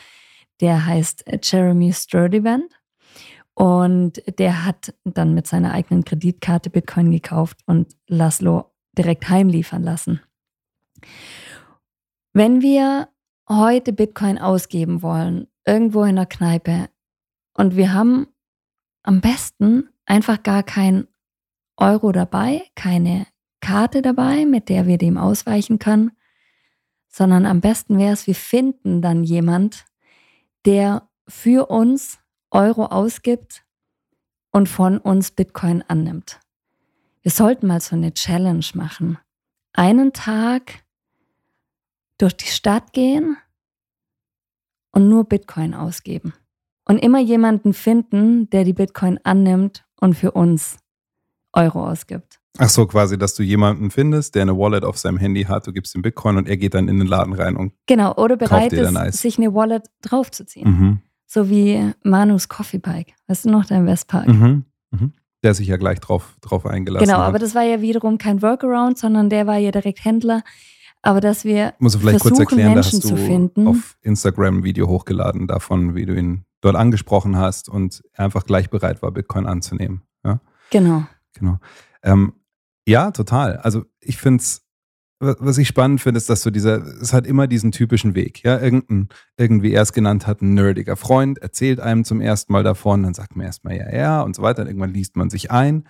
[0.62, 2.71] Der heißt Jeremy Sturdivant
[3.53, 10.21] und der hat dann mit seiner eigenen Kreditkarte Bitcoin gekauft und Laszlo direkt heimliefern lassen.
[12.34, 13.10] Wenn wir
[13.47, 16.89] heute Bitcoin ausgeben wollen, irgendwo in der Kneipe,
[17.58, 18.27] und wir haben
[19.03, 21.08] am besten einfach gar kein
[21.77, 23.27] Euro dabei, keine
[23.65, 26.12] Karte dabei, mit der wir dem ausweichen können,
[27.08, 29.86] sondern am besten wäre es, wir finden dann jemand,
[30.65, 32.19] der für uns
[32.51, 33.65] Euro ausgibt
[34.51, 36.39] und von uns Bitcoin annimmt.
[37.23, 39.17] Wir sollten mal so eine Challenge machen.
[39.73, 40.84] Einen Tag
[42.19, 43.36] durch die Stadt gehen
[44.91, 46.36] und nur Bitcoin ausgeben.
[46.88, 50.78] Und immer jemanden finden, der die Bitcoin annimmt und für uns
[51.51, 52.39] Euro ausgibt.
[52.57, 55.73] Ach so, quasi, dass du jemanden findest, der eine Wallet auf seinem Handy hat, du
[55.73, 58.71] gibst ihm Bitcoin und er geht dann in den Laden rein und genau oder bereit
[58.73, 60.69] ist, sich eine Wallet draufzuziehen.
[60.69, 60.99] Mhm.
[61.25, 63.13] So wie Manus Coffee Bike.
[63.27, 64.27] Weißt du noch, dein Westpark?
[64.27, 64.65] Mhm.
[64.91, 65.13] Mhm.
[65.43, 67.23] Der sich ja gleich drauf, drauf eingelassen genau, hat.
[67.23, 70.43] Genau, aber das war ja wiederum kein Workaround, sondern der war ja direkt Händler.
[71.01, 73.67] Aber dass wir Muss du vielleicht versuchen, kurz erklären, Menschen da hast du zu finden.
[73.67, 78.45] auf Instagram ein Video hochgeladen davon, wie du ihn dort angesprochen hast und er einfach
[78.45, 80.01] gleich bereit war, Bitcoin anzunehmen.
[80.23, 80.39] Ja?
[80.71, 81.05] Genau.
[81.33, 81.59] Genau.
[82.01, 82.33] Ähm,
[82.86, 83.58] ja, total.
[83.58, 84.65] Also ich finde es
[85.19, 88.43] was ich spannend finde, ist, dass so dieser, es hat immer diesen typischen Weg.
[88.43, 92.63] Ja, irgendein, irgendwie er es genannt hat, ein nerdiger Freund erzählt einem zum ersten Mal
[92.63, 94.63] davon, dann sagt man erstmal ja, ja und so weiter.
[94.63, 95.88] Und irgendwann liest man sich ein.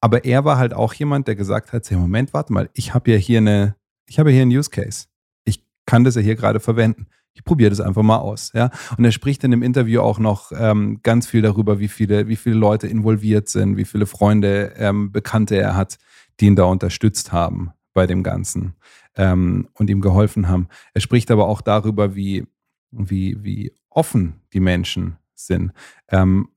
[0.00, 3.10] Aber er war halt auch jemand, der gesagt hat: hey, Moment, warte mal, ich habe
[3.10, 5.06] ja hier eine, ich habe hier einen Use Case.
[5.44, 7.06] Ich kann das ja hier gerade verwenden.
[7.34, 8.52] Ich probiere das einfach mal aus.
[8.54, 8.70] Ja?
[8.96, 12.36] Und er spricht in dem Interview auch noch ähm, ganz viel darüber, wie viele, wie
[12.36, 15.98] viele Leute involviert sind, wie viele Freunde, ähm, Bekannte er hat,
[16.40, 18.74] die ihn da unterstützt haben bei dem Ganzen
[19.16, 20.68] ähm, und ihm geholfen haben.
[20.94, 22.46] Er spricht aber auch darüber, wie,
[22.90, 25.72] wie, wie offen die Menschen sind.
[26.08, 26.48] Ähm,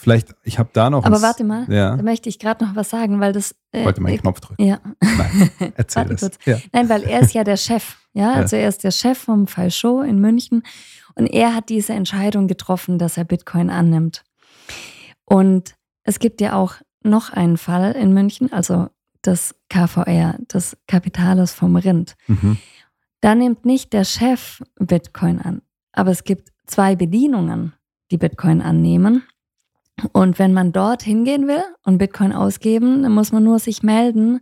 [0.00, 1.04] vielleicht, ich habe da noch.
[1.04, 1.96] Aber ein- warte mal, Ja.
[1.96, 3.52] da möchte ich gerade noch was sagen, weil das.
[3.72, 4.62] äh, Ich wollte meinen äh, Knopf drücken.
[4.64, 4.80] Ja.
[5.00, 6.20] Nein, erzähl es.
[6.20, 6.38] kurz.
[6.44, 6.58] Ja.
[6.72, 7.96] Nein, weil er ist ja der Chef.
[8.12, 10.62] Ja, also er ist der Chef vom Falshow in München
[11.14, 14.24] und er hat diese Entscheidung getroffen, dass er Bitcoin annimmt.
[15.24, 18.88] Und es gibt ja auch noch einen Fall in München, also
[19.22, 22.16] das KVR, das Kapitales vom Rind.
[22.26, 22.56] Mhm.
[23.20, 27.74] Da nimmt nicht der Chef Bitcoin an, aber es gibt zwei Bedienungen,
[28.10, 29.22] die Bitcoin annehmen.
[30.12, 34.40] Und wenn man dort hingehen will und Bitcoin ausgeben, dann muss man nur sich melden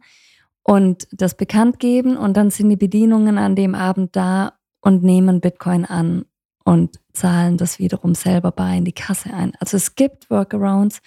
[0.62, 5.40] und das bekannt geben und dann sind die Bedienungen an dem Abend da und nehmen
[5.40, 6.25] Bitcoin an
[6.64, 9.53] und zahlen das wiederum selber bei in die Kasse ein.
[9.61, 11.01] Also es gibt Workarounds,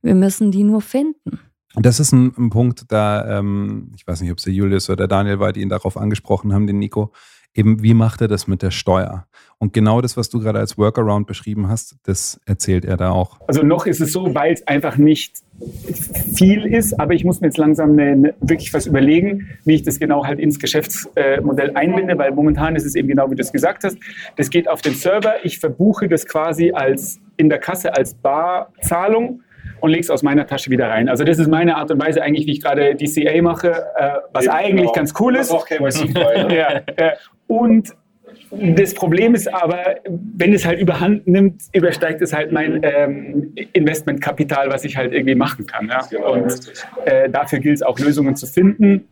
[0.00, 1.38] wir müssen die nur finden.
[1.74, 4.96] Das ist ein, ein Punkt, da, ähm, ich weiß nicht, ob es der Julius oder
[4.96, 7.12] der Daniel war, die ihn darauf angesprochen haben, den Nico.
[7.54, 9.26] Eben, wie macht er das mit der Steuer?
[9.58, 13.38] Und genau das, was du gerade als Workaround beschrieben hast, das erzählt er da auch.
[13.46, 15.36] Also noch ist es so, weil es einfach nicht
[16.34, 19.82] viel ist, aber ich muss mir jetzt langsam eine, eine, wirklich was überlegen, wie ich
[19.82, 23.52] das genau halt ins Geschäftsmodell einbinde, weil momentan ist es eben genau wie du es
[23.52, 23.98] gesagt hast.
[24.36, 29.42] Das geht auf den Server, ich verbuche das quasi als in der Kasse als Barzahlung
[29.82, 31.08] und lege es aus meiner Tasche wieder rein.
[31.08, 34.44] Also das ist meine Art und Weise eigentlich, wie ich gerade DCA mache, äh, was
[34.44, 34.92] Eben, eigentlich genau.
[34.92, 35.50] ganz cool ist.
[35.50, 36.56] auch KYC ne?
[36.56, 37.12] ja, äh,
[37.52, 37.94] und
[38.50, 39.96] das Problem ist aber,
[40.36, 45.34] wenn es halt überhand nimmt, übersteigt es halt mein ähm, Investmentkapital, was ich halt irgendwie
[45.34, 45.88] machen kann.
[45.88, 46.00] Ja?
[46.18, 46.72] Und
[47.04, 49.04] äh, dafür gilt es auch Lösungen zu finden.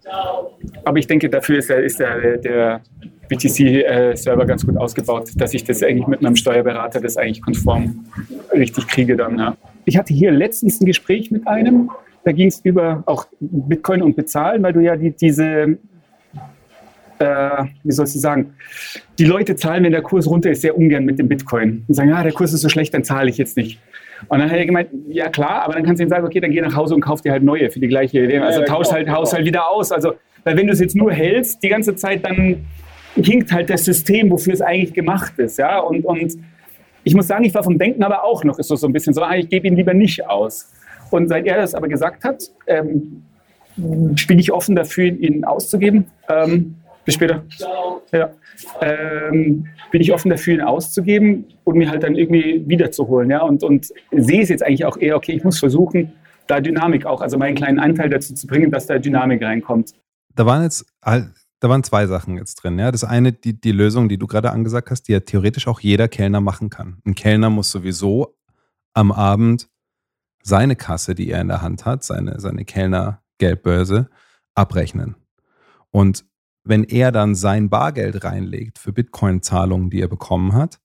[0.84, 2.80] Aber ich denke, dafür ist der, ist der, der
[3.28, 8.06] BTC-Server ganz gut ausgebaut, dass ich das eigentlich mit meinem Steuerberater das eigentlich konform
[8.52, 9.38] richtig kriege dann.
[9.38, 9.56] Ja.
[9.84, 11.90] Ich hatte hier letztens ein Gespräch mit einem,
[12.24, 15.78] da ging es über auch Bitcoin und Bezahlen, weil du ja die, diese
[17.20, 18.54] äh, wie sollst du sagen,
[19.18, 22.08] die Leute zahlen, wenn der Kurs runter ist, sehr ungern mit dem Bitcoin und sagen,
[22.08, 23.78] ja, der Kurs ist so schlecht, dann zahle ich jetzt nicht.
[24.28, 26.50] Und dann hat er gemeint, ja klar, aber dann kannst du ihm sagen, okay, dann
[26.50, 28.38] geh nach Hause und kauf dir halt neue für die gleiche Idee.
[28.38, 29.18] Also Ja, tausch genau, halt, genau.
[29.18, 29.92] haus halt wieder aus.
[29.92, 32.66] Also, weil wenn du es jetzt nur hältst, die ganze Zeit, dann
[33.14, 35.58] hinkt halt das System, wofür es eigentlich gemacht ist.
[35.58, 35.78] Ja?
[35.80, 36.36] Und, und
[37.04, 39.14] ich muss sagen, ich war vom Denken aber auch noch ist so, so ein bisschen
[39.14, 40.72] so, ah, ich gebe ihn lieber nicht aus.
[41.10, 43.22] Und seit er das aber gesagt hat, ähm,
[43.76, 46.06] bin ich offen dafür, ihn auszugeben.
[46.28, 47.44] Ähm, bis später.
[48.12, 48.30] Ja.
[48.80, 53.30] Ähm, bin ich offen dafür, ihn auszugeben und mir halt dann irgendwie wiederzuholen.
[53.30, 53.42] Ja?
[53.42, 56.12] Und, und sehe es jetzt eigentlich auch eher, okay, ich muss versuchen,
[56.46, 59.92] da Dynamik auch, also meinen kleinen Anteil dazu zu bringen, dass da Dynamik reinkommt.
[60.34, 62.78] Da waren jetzt, da waren zwei Sachen jetzt drin.
[62.78, 65.80] Ja, das eine, die, die Lösung, die du gerade angesagt hast, die ja theoretisch auch
[65.80, 66.98] jeder Kellner machen kann.
[67.04, 68.36] Ein Kellner muss sowieso
[68.94, 69.68] am Abend
[70.42, 74.08] seine Kasse, die er in der Hand hat, seine, seine Kellner-Geldbörse,
[74.54, 75.16] abrechnen.
[75.90, 76.24] Und
[76.64, 80.78] wenn er dann sein Bargeld reinlegt für Bitcoin-Zahlungen, die er bekommen hat,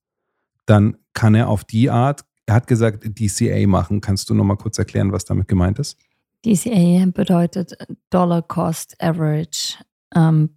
[0.64, 4.00] dann kann er auf die Art, er hat gesagt, DCA machen.
[4.00, 5.98] Kannst du nochmal kurz erklären, was damit gemeint ist?
[6.44, 7.76] DCA bedeutet
[8.10, 9.78] Dollar Cost Average.
[10.14, 10.50] Ähm,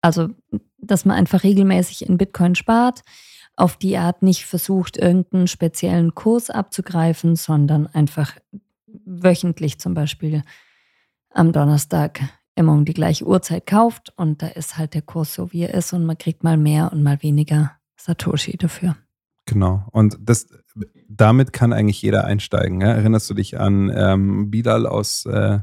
[0.00, 0.30] also,
[0.78, 3.02] dass man einfach regelmäßig in Bitcoin spart,
[3.54, 8.36] auf die Art nicht versucht, irgendeinen speziellen Kurs abzugreifen, sondern einfach
[9.04, 10.42] wöchentlich zum Beispiel
[11.30, 12.20] am Donnerstag
[12.56, 15.74] immer um die gleiche Uhrzeit kauft und da ist halt der Kurs so, wie er
[15.74, 18.96] ist und man kriegt mal mehr und mal weniger Satoshi dafür.
[19.44, 19.84] Genau.
[19.92, 20.48] Und das,
[21.08, 22.80] damit kann eigentlich jeder einsteigen.
[22.80, 22.88] Ja?
[22.88, 25.60] Erinnerst du dich an ähm, Bilal aus, äh,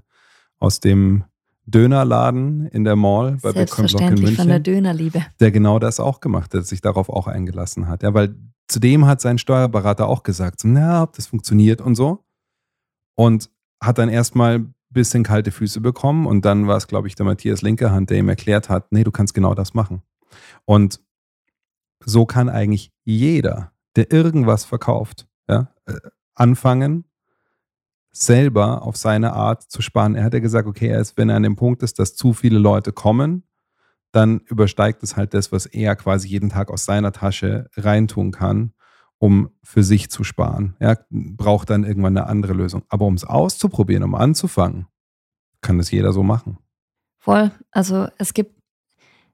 [0.60, 1.26] aus dem
[1.66, 5.26] Dönerladen in der Mall bei Bitcoin Block in Selbstverständlich von der München, Dönerliebe.
[5.40, 8.04] der genau das auch gemacht hat, sich darauf auch eingelassen hat.
[8.04, 8.36] Ja, weil
[8.68, 12.26] zudem hat sein Steuerberater auch gesagt, so, na, ob das funktioniert und so.
[13.16, 13.50] Und
[13.82, 17.62] hat dann erstmal bisschen kalte Füße bekommen und dann war es, glaube ich, der Matthias
[17.62, 20.02] Linkerhand, der ihm erklärt hat, nee, du kannst genau das machen.
[20.66, 21.02] Und
[22.06, 25.94] so kann eigentlich jeder, der irgendwas verkauft, ja, äh,
[26.36, 27.06] anfangen,
[28.12, 30.16] selber auf seine Art zu sparen.
[30.16, 32.34] Er hat ja gesagt, okay, er ist, wenn er an dem Punkt ist, dass zu
[32.34, 33.44] viele Leute kommen,
[34.12, 38.73] dann übersteigt es halt das, was er quasi jeden Tag aus seiner Tasche reintun kann,
[39.24, 40.76] um für sich zu sparen.
[40.80, 42.84] Er braucht dann irgendwann eine andere Lösung.
[42.90, 44.88] Aber um es auszuprobieren, um anzufangen,
[45.62, 46.58] kann das jeder so machen.
[47.20, 47.50] Voll.
[47.72, 48.54] Also es gibt,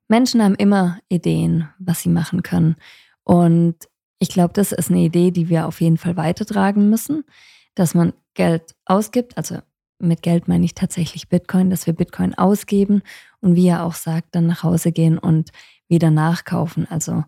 [0.08, 2.76] Menschen haben immer Ideen, was sie machen können.
[3.24, 3.78] Und
[4.20, 7.24] ich glaube, das ist eine Idee, die wir auf jeden Fall weitertragen müssen,
[7.74, 9.38] dass man Geld ausgibt.
[9.40, 9.58] Also
[9.98, 13.02] mit Geld meine ich tatsächlich Bitcoin, dass wir Bitcoin ausgeben
[13.42, 15.50] und wie er auch sagt, dann nach Hause gehen und
[15.88, 16.86] wieder nachkaufen.
[16.88, 17.24] Also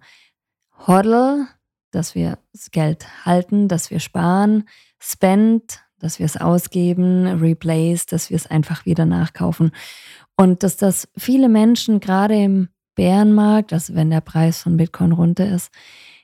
[0.86, 1.48] Hodl,
[1.92, 4.68] dass wir das Geld halten, dass wir sparen,
[5.00, 9.72] Spend, dass wir es ausgeben, Replace, dass wir es einfach wieder nachkaufen.
[10.36, 15.48] Und dass das viele Menschen gerade im Bärenmarkt, also wenn der Preis von Bitcoin runter
[15.48, 15.72] ist,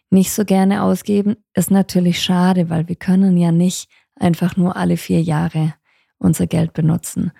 [0.09, 4.97] nicht so gerne ausgeben, ist natürlich schade, weil wir können ja nicht einfach nur alle
[4.97, 5.73] vier Jahre
[6.17, 7.31] unser Geld benutzen.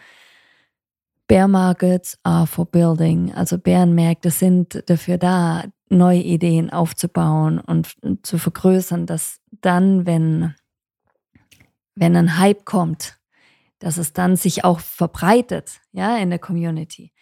[1.27, 3.33] Bear Markets are for building.
[3.33, 10.53] Also Bärenmärkte sind dafür da, neue Ideen aufzubauen und zu vergrößern, dass dann, wenn,
[11.95, 13.17] wenn ein Hype kommt,
[13.79, 17.13] dass es dann sich auch verbreitet, ja, in der Community.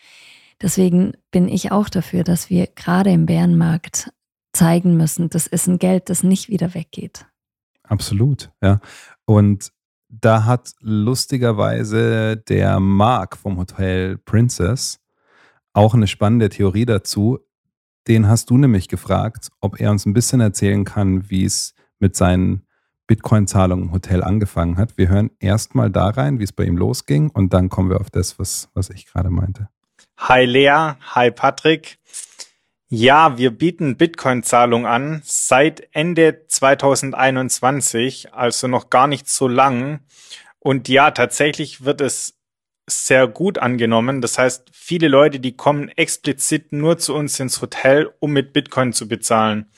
[0.62, 4.12] Deswegen bin ich auch dafür, dass wir gerade im Bärenmarkt
[4.54, 7.26] zeigen müssen, das ist ein Geld, das nicht wieder weggeht.
[7.84, 8.80] Absolut, ja.
[9.26, 9.72] Und
[10.22, 15.00] da hat lustigerweise der Mark vom Hotel Princess
[15.74, 17.40] auch eine spannende Theorie dazu.
[18.08, 22.16] Den hast du nämlich gefragt, ob er uns ein bisschen erzählen kann, wie es mit
[22.16, 22.66] seinen
[23.08, 24.98] Bitcoin-Zahlungen im Hotel angefangen hat.
[24.98, 28.10] Wir hören erstmal da rein, wie es bei ihm losging und dann kommen wir auf
[28.10, 29.70] das, was, was ich gerade meinte.
[30.18, 31.98] Hi Lea, hi Patrick.
[32.98, 40.00] Ja, wir bieten Bitcoin-Zahlung an seit Ende 2021, also noch gar nicht so lang.
[40.60, 42.40] Und ja, tatsächlich wird es
[42.88, 44.22] sehr gut angenommen.
[44.22, 48.94] Das heißt, viele Leute, die kommen explizit nur zu uns ins Hotel, um mit Bitcoin
[48.94, 49.70] zu bezahlen.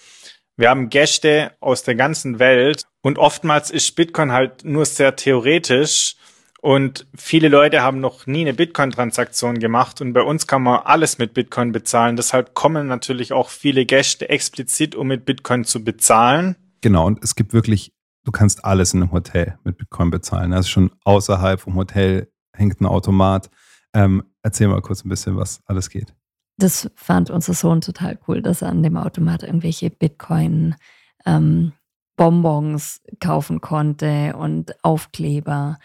[0.55, 6.17] Wir haben Gäste aus der ganzen Welt und oftmals ist Bitcoin halt nur sehr theoretisch
[6.61, 11.17] und viele Leute haben noch nie eine Bitcoin-Transaktion gemacht und bei uns kann man alles
[11.17, 12.15] mit Bitcoin bezahlen.
[12.15, 16.55] Deshalb kommen natürlich auch viele Gäste explizit, um mit Bitcoin zu bezahlen.
[16.81, 17.93] Genau, und es gibt wirklich,
[18.23, 20.51] du kannst alles in einem Hotel mit Bitcoin bezahlen.
[20.53, 23.51] Also schon außerhalb vom Hotel hängt ein Automat.
[23.93, 26.13] Ähm, erzähl mal kurz ein bisschen, was alles geht.
[26.57, 30.75] Das fand unser Sohn total cool, dass er an dem Automat irgendwelche Bitcoin
[31.23, 31.73] ähm,
[32.15, 35.77] Bonbons kaufen konnte und Aufkleber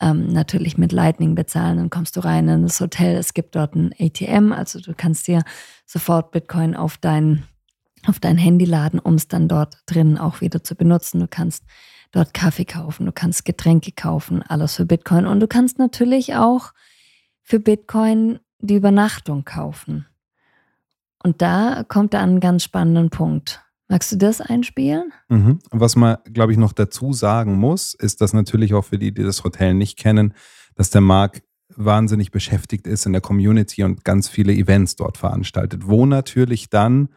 [0.00, 1.78] ähm, natürlich mit Lightning bezahlen.
[1.78, 3.16] Dann kommst du rein in das Hotel.
[3.16, 5.42] Es gibt dort ein ATM, also du kannst dir
[5.86, 7.44] sofort Bitcoin auf dein,
[8.06, 11.20] auf dein Handy laden, um es dann dort drin auch wieder zu benutzen.
[11.20, 11.64] Du kannst
[12.12, 15.26] dort Kaffee kaufen, du kannst Getränke kaufen, alles für Bitcoin.
[15.26, 16.72] Und du kannst natürlich auch
[17.42, 20.06] für Bitcoin die Übernachtung kaufen.
[21.22, 23.62] Und da kommt er an einen ganz spannenden Punkt.
[23.88, 25.12] Magst du das einspielen?
[25.28, 25.60] Mhm.
[25.70, 29.22] Was man, glaube ich, noch dazu sagen muss, ist, dass natürlich auch für die, die
[29.22, 30.34] das Hotel nicht kennen,
[30.74, 31.42] dass der Marc
[31.74, 37.08] wahnsinnig beschäftigt ist in der Community und ganz viele Events dort veranstaltet, wo natürlich dann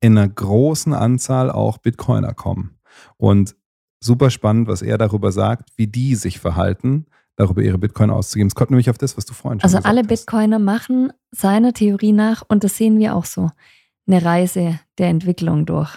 [0.00, 2.78] in einer großen Anzahl auch Bitcoiner kommen.
[3.16, 3.56] Und
[4.00, 8.48] super spannend, was er darüber sagt, wie die sich verhalten, darüber ihre Bitcoin auszugeben.
[8.48, 10.08] Es kommt nämlich auf das, was du vorhin schon Also gesagt alle hast.
[10.08, 13.50] Bitcoiner machen seiner Theorie nach, und das sehen wir auch so,
[14.06, 15.96] eine Reise der Entwicklung durch.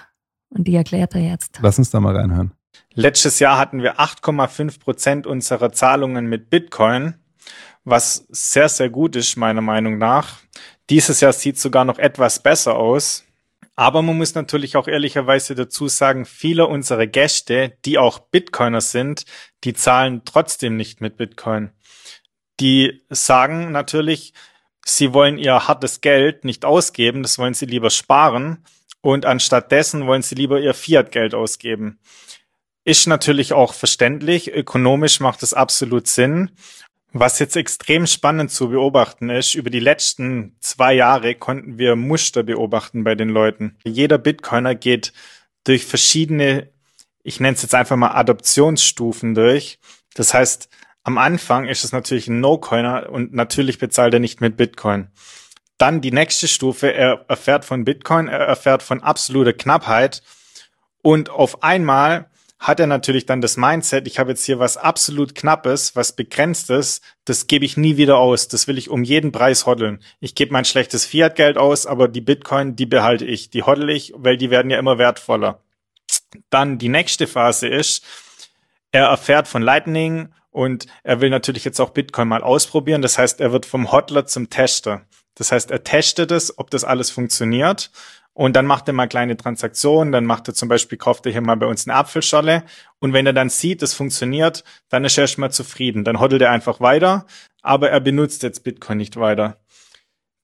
[0.49, 1.59] Und die erklärt er jetzt.
[1.61, 2.53] Lass uns da mal reinhören.
[2.93, 7.15] Letztes Jahr hatten wir 8,5 Prozent unserer Zahlungen mit Bitcoin,
[7.83, 10.39] was sehr, sehr gut ist, meiner Meinung nach.
[10.89, 13.23] Dieses Jahr sieht sogar noch etwas besser aus.
[13.75, 19.25] Aber man muss natürlich auch ehrlicherweise dazu sagen, viele unserer Gäste, die auch Bitcoiner sind,
[19.63, 21.69] die zahlen trotzdem nicht mit Bitcoin.
[22.59, 24.33] Die sagen natürlich,
[24.83, 28.65] sie wollen ihr hartes Geld nicht ausgeben, das wollen sie lieber sparen
[29.07, 31.97] und anstattdessen wollen sie lieber ihr Fiat-Geld ausgeben.
[32.83, 36.51] Ist natürlich auch verständlich, ökonomisch macht es absolut Sinn.
[37.13, 42.43] Was jetzt extrem spannend zu beobachten ist, über die letzten zwei Jahre konnten wir Muster
[42.43, 43.77] beobachten bei den Leuten.
[43.85, 45.13] Jeder Bitcoiner geht
[45.63, 46.69] durch verschiedene,
[47.23, 49.79] ich nenne es jetzt einfach mal Adoptionsstufen durch.
[50.15, 50.67] Das heißt,
[51.03, 55.07] am Anfang ist es natürlich ein No-Coiner und natürlich bezahlt er nicht mit Bitcoin.
[55.77, 60.23] Dann die nächste Stufe, er erfährt von Bitcoin, er erfährt von absoluter Knappheit
[61.01, 65.35] und auf einmal hat er natürlich dann das Mindset, ich habe jetzt hier was absolut
[65.35, 69.67] Knappes, was Begrenztes, das gebe ich nie wieder aus, das will ich um jeden Preis
[69.67, 69.99] hoddeln.
[70.19, 74.13] Ich gebe mein schlechtes Fiat-Geld aus, aber die Bitcoin, die behalte ich, die hoddel ich,
[74.15, 75.61] weil die werden ja immer wertvoller.
[76.49, 78.03] Dann die nächste Phase ist,
[78.91, 83.03] er erfährt von Lightning und er will natürlich jetzt auch Bitcoin mal ausprobieren.
[83.03, 85.03] Das heißt, er wird vom Hodler zum Tester.
[85.37, 87.91] Das heißt, er testet es, ob das alles funktioniert.
[88.33, 91.41] Und dann macht er mal kleine Transaktionen, dann macht er zum Beispiel, kauft er hier
[91.41, 92.63] mal bei uns eine Apfelschorle.
[92.99, 96.03] Und wenn er dann sieht, das funktioniert, dann ist er erstmal zufrieden.
[96.03, 97.25] Dann hoddelt er einfach weiter,
[97.63, 99.59] aber er benutzt jetzt Bitcoin nicht weiter.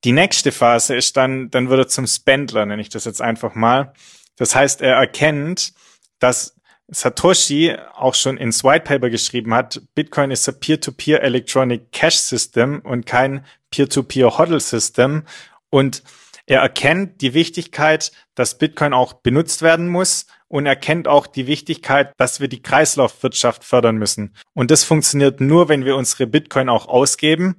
[0.04, 3.54] Die nächste Phase ist dann, dann wird er zum Spendler, nenne ich das jetzt einfach
[3.56, 3.94] mal.
[4.38, 5.74] Das heißt, er erkennt,
[6.20, 6.56] dass
[6.88, 12.82] Satoshi auch schon ins White Paper geschrieben hat, Bitcoin ist ein Peer-to-Peer Electronic Cash System
[12.82, 15.24] und kein Peer-to-Peer Hodl System.
[15.70, 16.04] Und
[16.46, 22.14] er erkennt die Wichtigkeit, dass Bitcoin auch benutzt werden muss und erkennt auch die Wichtigkeit,
[22.18, 24.36] dass wir die Kreislaufwirtschaft fördern müssen.
[24.54, 27.56] Und das funktioniert nur, wenn wir unsere Bitcoin auch ausgeben.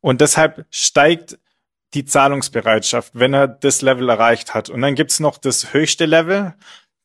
[0.00, 1.38] Und deshalb steigt
[1.94, 4.70] die Zahlungsbereitschaft, wenn er das Level erreicht hat.
[4.70, 6.54] Und dann gibt's noch das höchste Level.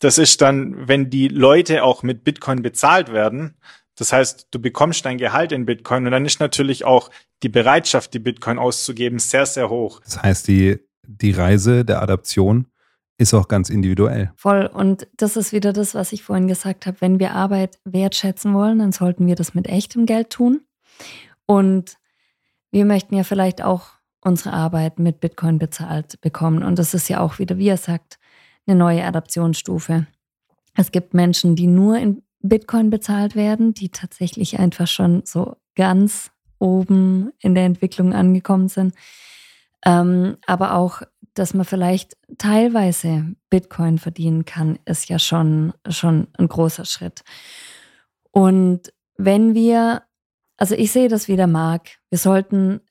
[0.04, 3.56] Das ist dann, wenn die Leute auch mit Bitcoin bezahlt werden.
[3.96, 7.10] Das heißt, du bekommst dein Gehalt in Bitcoin und dann ist natürlich auch
[7.42, 10.02] die Bereitschaft, die Bitcoin auszugeben, sehr, sehr hoch.
[10.04, 12.68] Das heißt, die, die Reise der Adaption
[13.18, 14.34] ist auch ganz individuell.
[14.36, 14.66] Voll.
[14.66, 17.00] Und das ist wieder das, was ich vorhin gesagt habe.
[17.00, 20.62] Wenn wir Arbeit wertschätzen wollen, dann sollten wir das mit echtem Geld tun.
[21.46, 21.98] Und
[22.72, 26.62] wir möchten ja vielleicht auch unsere Arbeit mit Bitcoin bezahlt bekommen.
[26.64, 28.18] Und das ist ja auch wieder, wie er sagt,
[28.66, 30.08] eine neue Adaptionsstufe.
[30.76, 36.32] Es gibt Menschen, die nur in Bitcoin bezahlt werden, die tatsächlich einfach schon so ganz
[36.60, 38.94] oben in der Entwicklung angekommen sind.
[39.86, 41.02] Ähm, aber auch,
[41.34, 47.24] dass man vielleicht teilweise Bitcoin verdienen kann, ist ja schon, schon ein großer Schritt.
[48.32, 50.04] Und wenn wir,
[50.58, 52.82] also ich sehe das wie der Marc, wir sollten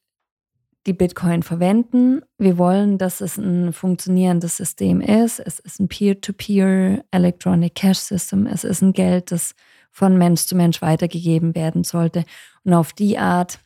[0.86, 2.22] die Bitcoin verwenden.
[2.38, 5.38] Wir wollen, dass es ein funktionierendes System ist.
[5.38, 8.46] Es ist ein Peer-to-Peer Electronic Cash System.
[8.46, 9.54] Es ist ein Geld, das
[9.90, 12.24] von Mensch zu Mensch weitergegeben werden sollte
[12.64, 13.60] und auf die Art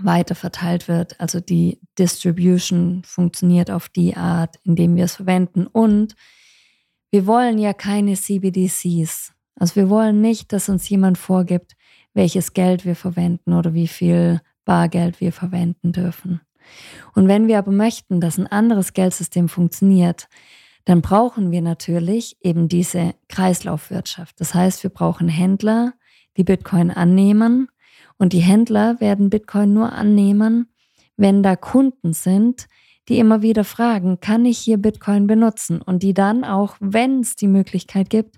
[0.00, 1.18] weiter verteilt wird.
[1.20, 5.66] Also die Distribution funktioniert auf die Art, indem wir es verwenden.
[5.66, 6.16] Und
[7.10, 9.32] wir wollen ja keine CBDCs.
[9.56, 11.76] Also wir wollen nicht, dass uns jemand vorgibt,
[12.14, 16.40] welches Geld wir verwenden oder wie viel Bargeld wir verwenden dürfen.
[17.14, 20.28] Und wenn wir aber möchten, dass ein anderes Geldsystem funktioniert,
[20.84, 24.40] dann brauchen wir natürlich eben diese Kreislaufwirtschaft.
[24.40, 25.94] Das heißt, wir brauchen Händler,
[26.36, 27.68] die Bitcoin annehmen
[28.18, 30.72] und die Händler werden Bitcoin nur annehmen,
[31.16, 32.66] wenn da Kunden sind,
[33.08, 35.82] die immer wieder fragen, kann ich hier Bitcoin benutzen?
[35.82, 38.36] Und die dann auch, wenn es die Möglichkeit gibt,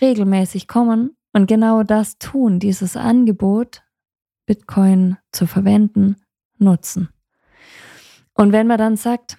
[0.00, 3.82] regelmäßig kommen und genau das tun, dieses Angebot
[4.46, 6.16] Bitcoin zu verwenden,
[6.58, 7.10] nutzen.
[8.34, 9.38] Und wenn man dann sagt,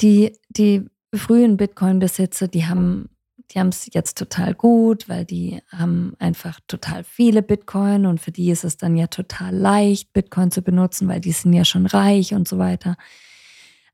[0.00, 3.08] die, die frühen Bitcoin-Besitzer, die haben
[3.52, 8.32] die haben es jetzt total gut, weil die haben einfach total viele Bitcoin und für
[8.32, 11.86] die ist es dann ja total leicht, Bitcoin zu benutzen, weil die sind ja schon
[11.86, 12.96] reich und so weiter.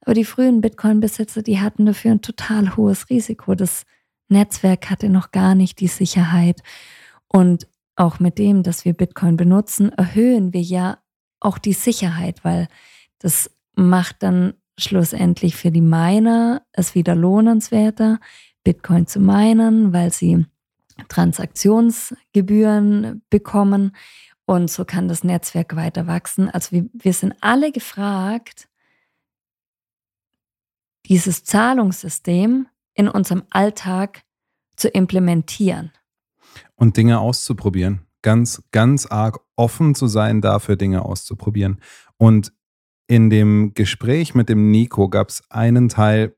[0.01, 3.55] Aber die frühen Bitcoin-Besitzer, die hatten dafür ein total hohes Risiko.
[3.55, 3.85] Das
[4.29, 6.63] Netzwerk hatte noch gar nicht die Sicherheit.
[7.27, 7.68] Und
[7.99, 10.99] auch mit dem, dass wir Bitcoin benutzen, erhöhen wir ja
[11.41, 12.69] auch die Sicherheit, weil
[13.19, 18.21] das macht dann schlussendlich für die Miner es wieder lohnenswerter,
[18.63, 20.47] Bitcoin zu minen, weil sie
[21.09, 23.97] Transaktionsgebühren bekommen
[24.47, 26.51] und so kann das Netzwerk weiter wachsen.
[26.51, 28.69] Also wir, wir sind alle gefragt,
[31.07, 34.23] dieses Zahlungssystem in unserem Alltag
[34.77, 35.93] zu implementieren
[36.79, 38.07] und Dinge auszuprobieren.
[38.23, 41.81] Ganz, ganz arg offen zu sein, dafür Dinge auszuprobieren.
[42.17, 42.53] Und
[43.07, 46.35] in dem Gespräch mit dem Nico gab es einen Teil,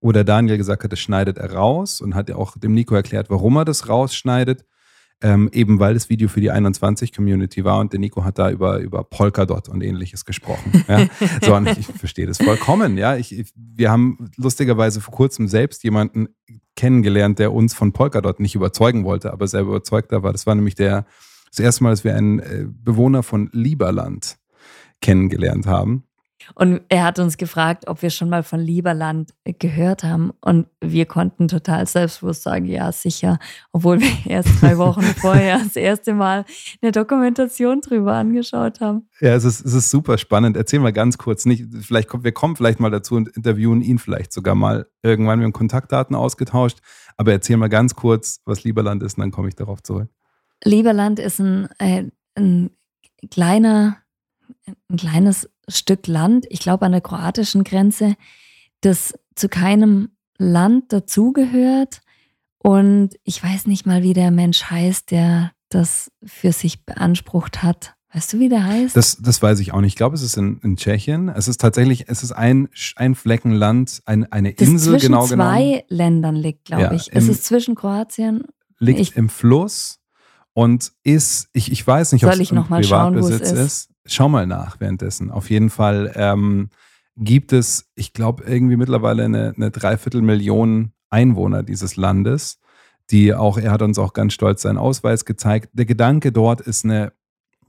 [0.00, 2.94] wo der Daniel gesagt hat, das schneidet er raus und hat ja auch dem Nico
[2.94, 4.64] erklärt, warum er das rausschneidet.
[5.22, 8.78] Ähm, eben weil das Video für die 21-Community war und der Nico hat da über,
[8.78, 10.82] über Polkadot und ähnliches gesprochen.
[10.88, 11.08] Ja?
[11.42, 12.96] so, ich, ich verstehe das vollkommen.
[12.96, 13.16] Ja?
[13.16, 16.28] Ich, ich, wir haben lustigerweise vor kurzem selbst jemanden
[16.80, 20.32] kennengelernt, der uns von Polkadot nicht überzeugen wollte, aber selber überzeugter war.
[20.32, 21.04] Das war nämlich der,
[21.50, 24.38] das erste Mal, dass wir einen äh, Bewohner von Lieberland
[25.02, 26.04] kennengelernt haben.
[26.54, 30.32] Und er hat uns gefragt, ob wir schon mal von Lieberland gehört haben.
[30.40, 33.38] Und wir konnten total selbstbewusst sagen, ja, sicher.
[33.72, 36.44] Obwohl wir erst drei Wochen vorher das erste Mal
[36.82, 39.08] eine Dokumentation drüber angeschaut haben.
[39.20, 40.56] Ja, es ist, es ist super spannend.
[40.56, 43.98] Erzähl mal ganz kurz, nicht, vielleicht kommt, wir kommen vielleicht mal dazu und interviewen ihn
[43.98, 45.40] vielleicht sogar mal irgendwann.
[45.40, 46.78] Wir haben Kontaktdaten ausgetauscht.
[47.16, 50.08] Aber erzähl mal ganz kurz, was Lieberland ist, und dann komme ich darauf zurück.
[50.64, 52.70] Lieberland ist ein, ein, äh, ein
[53.30, 53.98] kleiner,
[54.88, 58.16] ein kleines Stück Land, ich glaube an der kroatischen Grenze,
[58.80, 62.00] das zu keinem Land dazugehört.
[62.58, 67.94] Und ich weiß nicht mal, wie der Mensch heißt, der das für sich beansprucht hat.
[68.12, 68.96] Weißt du, wie der heißt?
[68.96, 69.92] Das, das weiß ich auch nicht.
[69.92, 71.28] Ich glaube, es ist in, in Tschechien.
[71.28, 75.62] Es ist tatsächlich, es ist ein, ein Fleckenland, ein, eine das Insel, zwischen genau zwei
[75.62, 75.82] genommen.
[75.88, 77.08] Ländern liegt, glaube Ja, ich.
[77.12, 78.42] Es ist zwischen Kroatien.
[78.80, 80.00] Liegt ich, im Fluss
[80.54, 83.66] und ist, ich, ich weiß nicht, ob es im mal schauen, wo es Privatbesitz ist?
[83.66, 83.89] ist.
[84.06, 85.30] Schau mal nach währenddessen.
[85.30, 86.70] Auf jeden Fall ähm,
[87.16, 92.60] gibt es, ich glaube, irgendwie mittlerweile eine, eine Dreiviertelmillion Einwohner dieses Landes,
[93.10, 95.70] die auch, er hat uns auch ganz stolz seinen Ausweis gezeigt.
[95.72, 97.12] Der Gedanke dort ist eine,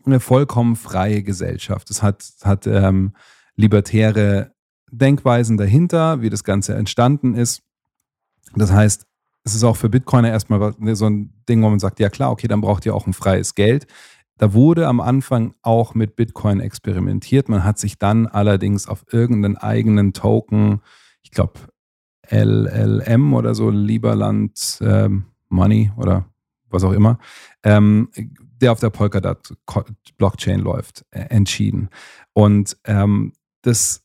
[0.05, 1.89] eine vollkommen freie Gesellschaft.
[1.89, 3.13] Es hat, hat ähm,
[3.55, 4.53] libertäre
[4.91, 7.63] Denkweisen dahinter, wie das Ganze entstanden ist.
[8.55, 9.05] Das heißt,
[9.43, 12.47] es ist auch für Bitcoiner erstmal so ein Ding, wo man sagt, ja klar, okay,
[12.47, 13.87] dann braucht ihr auch ein freies Geld.
[14.41, 17.47] Da wurde am Anfang auch mit Bitcoin experimentiert.
[17.47, 20.81] Man hat sich dann allerdings auf irgendeinen eigenen Token,
[21.21, 21.59] ich glaube
[22.27, 26.25] LLM oder so, Lieberland ähm, Money oder
[26.71, 27.19] was auch immer,
[27.61, 28.09] ähm,
[28.59, 29.53] der auf der Polkadot
[30.17, 31.89] Blockchain läuft, äh, entschieden.
[32.33, 34.03] Und ähm, das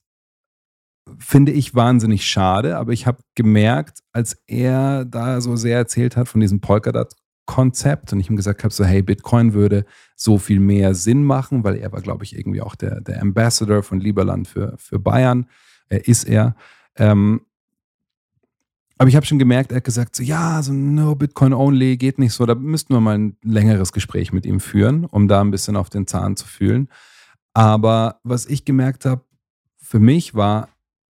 [1.18, 6.28] finde ich wahnsinnig schade, aber ich habe gemerkt, als er da so sehr erzählt hat
[6.28, 7.14] von diesem Polkadot
[7.46, 9.86] Konzept und ich ihm gesagt habe, so hey, Bitcoin würde
[10.16, 13.82] so viel mehr Sinn machen, weil er war, glaube ich, irgendwie auch der, der Ambassador
[13.82, 15.46] von Lieberland für, für Bayern,
[15.88, 16.56] er ist er.
[16.96, 17.42] Ähm,
[18.98, 22.18] aber ich habe schon gemerkt, er hat gesagt, so ja, so no Bitcoin only geht
[22.18, 25.50] nicht so, da müssten wir mal ein längeres Gespräch mit ihm führen, um da ein
[25.50, 26.88] bisschen auf den Zahn zu fühlen.
[27.52, 29.22] Aber was ich gemerkt habe,
[29.76, 30.68] für mich war,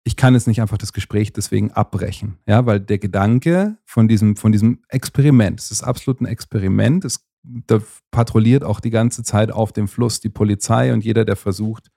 [0.09, 2.39] ich kann jetzt nicht einfach das Gespräch deswegen abbrechen.
[2.47, 7.29] Ja, weil der Gedanke von diesem, von diesem Experiment, es ist absolut ein Experiment, es,
[7.43, 7.79] da
[8.11, 11.91] patrouilliert auch die ganze Zeit auf dem Fluss die Polizei und jeder, der versucht,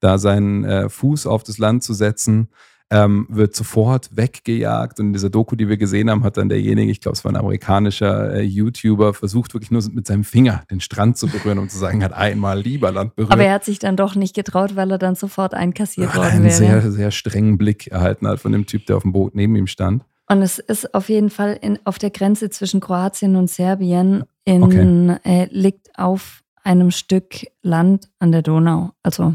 [0.00, 2.48] da seinen äh, Fuß auf das Land zu setzen,
[2.90, 4.98] ähm, wird sofort weggejagt.
[4.98, 7.32] Und in dieser Doku, die wir gesehen haben, hat dann derjenige, ich glaube, es war
[7.32, 11.68] ein amerikanischer äh, YouTuber, versucht wirklich nur mit seinem Finger den Strand zu berühren, um
[11.68, 13.32] zu sagen, er hat einmal Lieberland berührt.
[13.32, 16.44] Aber er hat sich dann doch nicht getraut, weil er dann sofort einkassiert worden einen
[16.44, 16.52] wäre.
[16.54, 19.66] sehr, sehr strengen Blick erhalten hat von dem Typ, der auf dem Boot neben ihm
[19.68, 20.04] stand.
[20.28, 24.62] Und es ist auf jeden Fall in, auf der Grenze zwischen Kroatien und Serbien in,
[24.62, 25.16] Okay.
[25.24, 28.90] äh, liegt auf einem Stück Land an der Donau.
[29.02, 29.34] Also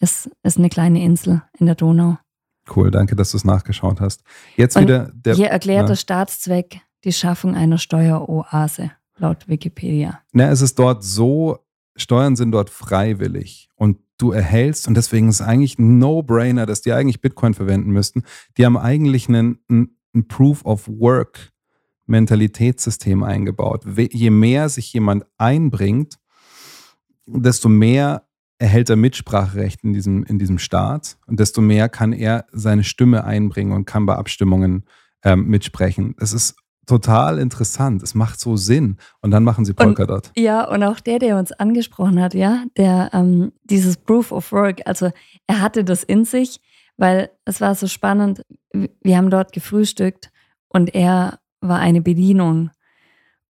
[0.00, 2.18] es ist eine kleine Insel in der Donau.
[2.74, 4.22] Cool, danke, dass du es nachgeschaut hast.
[4.56, 5.34] Jetzt Und wieder der.
[5.34, 10.20] hier erklärt der Staatszweck die Schaffung einer Steueroase, laut Wikipedia.
[10.32, 11.58] Na, es ist dort so,
[11.96, 16.80] Steuern sind dort freiwillig und du erhältst, und deswegen ist es eigentlich ein No-Brainer, dass
[16.80, 18.22] die eigentlich Bitcoin verwenden müssten.
[18.56, 21.52] Die haben eigentlich einen, einen, ein Proof of Work
[22.06, 23.84] Mentalitätssystem eingebaut.
[23.96, 26.18] Je mehr sich jemand einbringt,
[27.26, 28.28] desto mehr
[28.64, 33.24] erhält er Mitspracherecht in diesem, in diesem Staat und desto mehr kann er seine Stimme
[33.24, 34.84] einbringen und kann bei Abstimmungen
[35.22, 36.14] ähm, mitsprechen.
[36.18, 36.56] Das ist
[36.86, 38.02] total interessant.
[38.02, 38.96] Es macht so Sinn.
[39.20, 40.30] Und dann machen sie Polkadot.
[40.34, 44.80] Ja, und auch der, der uns angesprochen hat, ja, der ähm, dieses Proof of Work,
[44.86, 45.10] also
[45.46, 46.62] er hatte das in sich,
[46.96, 48.46] weil es war so spannend.
[49.02, 50.30] Wir haben dort gefrühstückt
[50.68, 52.70] und er war eine Bedienung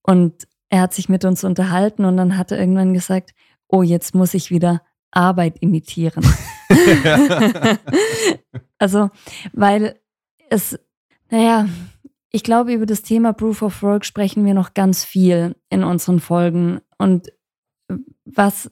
[0.03, 3.31] und er hat sich mit uns unterhalten und dann hat er irgendwann gesagt,
[3.69, 4.83] oh, jetzt muss ich wieder
[5.15, 6.25] Arbeit imitieren.
[8.79, 9.11] also,
[9.53, 9.99] weil
[10.51, 10.79] es,
[11.31, 11.69] naja,
[12.31, 16.21] ich glaube, über das Thema Proof of Work sprechen wir noch ganz viel in unseren
[16.21, 16.81] Folgen.
[16.99, 17.33] Und
[18.25, 18.71] was,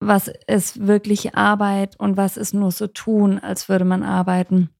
[0.00, 4.70] was ist wirklich Arbeit und was ist nur so tun, als würde man arbeiten.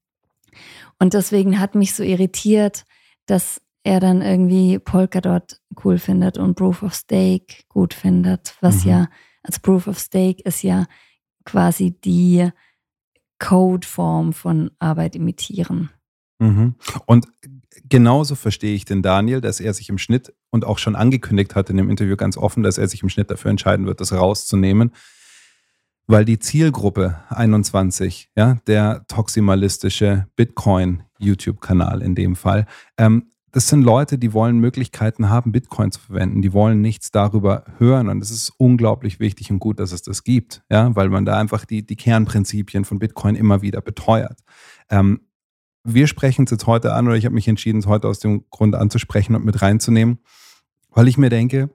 [0.99, 2.85] Und deswegen hat mich so irritiert,
[3.27, 8.91] dass er dann irgendwie Polkadot cool findet und Proof of Stake gut findet, was Mhm.
[8.91, 9.09] ja,
[9.47, 10.87] also Proof of Stake ist ja
[11.45, 12.51] quasi die
[13.39, 15.91] Codeform von Arbeit imitieren.
[16.39, 16.75] Mhm.
[17.07, 17.29] Und
[17.89, 21.71] genauso verstehe ich den Daniel, dass er sich im Schnitt und auch schon angekündigt hat
[21.71, 24.93] in dem Interview ganz offen, dass er sich im Schnitt dafür entscheiden wird, das rauszunehmen,
[26.07, 32.67] weil die Zielgruppe 21, ja, der toximalistische Bitcoin-YouTube-Kanal in dem Fall,
[32.97, 36.43] ähm, das sind Leute, die wollen Möglichkeiten haben, Bitcoin zu verwenden.
[36.43, 38.11] Die wollen nichts darüber hören.
[38.11, 41.39] Und es ist unglaublich wichtig und gut, dass es das gibt, ja, weil man da
[41.39, 44.41] einfach die, die Kernprinzipien von Bitcoin immer wieder beteuert.
[44.91, 45.23] Ähm,
[45.85, 48.45] wir sprechen es jetzt heute an, oder ich habe mich entschieden, es heute aus dem
[48.51, 50.19] Grund anzusprechen und mit reinzunehmen,
[50.91, 51.71] weil ich mir denke,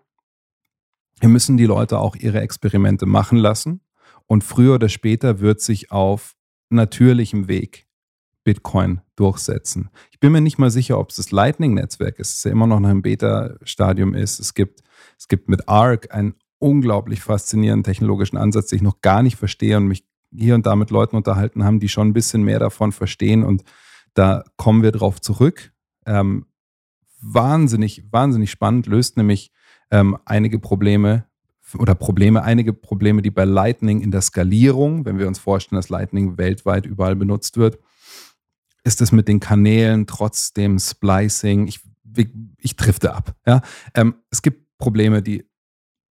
[1.19, 3.81] wir müssen die Leute auch ihre Experimente machen lassen.
[4.27, 6.35] Und früher oder später wird sich auf
[6.69, 7.87] natürlichem Weg
[8.43, 9.89] Bitcoin durchsetzen.
[10.11, 12.79] Ich bin mir nicht mal sicher, ob es das Lightning-Netzwerk ist, es ja immer noch
[12.79, 14.39] noch im Beta-Stadium ist.
[14.39, 14.81] Es gibt,
[15.17, 19.77] es gibt mit ARC einen unglaublich faszinierenden technologischen Ansatz, den ich noch gar nicht verstehe
[19.77, 22.91] und mich hier und da mit Leuten unterhalten haben, die schon ein bisschen mehr davon
[22.91, 23.43] verstehen.
[23.43, 23.63] Und
[24.13, 25.73] da kommen wir drauf zurück.
[26.05, 26.45] Ähm,
[27.21, 29.51] wahnsinnig, wahnsinnig spannend, löst nämlich
[29.91, 31.25] ähm, einige Probleme
[31.77, 35.89] oder Probleme, einige Probleme, die bei Lightning in der Skalierung, wenn wir uns vorstellen, dass
[35.89, 37.79] Lightning weltweit überall benutzt wird,
[38.83, 41.67] ist es mit den Kanälen trotzdem Splicing.
[41.67, 41.79] Ich,
[42.57, 43.35] ich drifte ab.
[43.45, 43.61] Ja?
[43.93, 45.45] Ähm, es gibt Probleme, die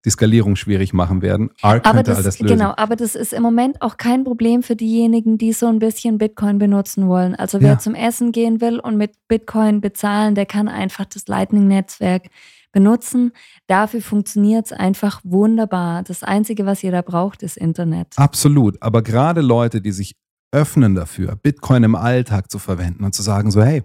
[0.06, 1.50] die Skalierung schwierig machen werden.
[1.60, 2.56] Arc Aber könnte all das, das lösen.
[2.56, 6.16] genau, aber das ist im Moment auch kein Problem für diejenigen, die so ein bisschen
[6.16, 7.34] Bitcoin benutzen wollen.
[7.34, 7.78] Also wer Ja.
[7.78, 12.28] zum Essen gehen will und mit Bitcoin bezahlen, der kann einfach das Lightning-Netzwerk
[12.72, 13.32] benutzen.
[13.66, 16.02] Dafür funktioniert es einfach wunderbar.
[16.02, 18.14] Das Einzige, was ihr da braucht, ist Internet.
[18.16, 18.80] Absolut.
[18.80, 20.14] Aber gerade Leute, die sich
[20.52, 23.82] öffnen dafür, Bitcoin im Alltag zu verwenden und zu sagen, so, hey,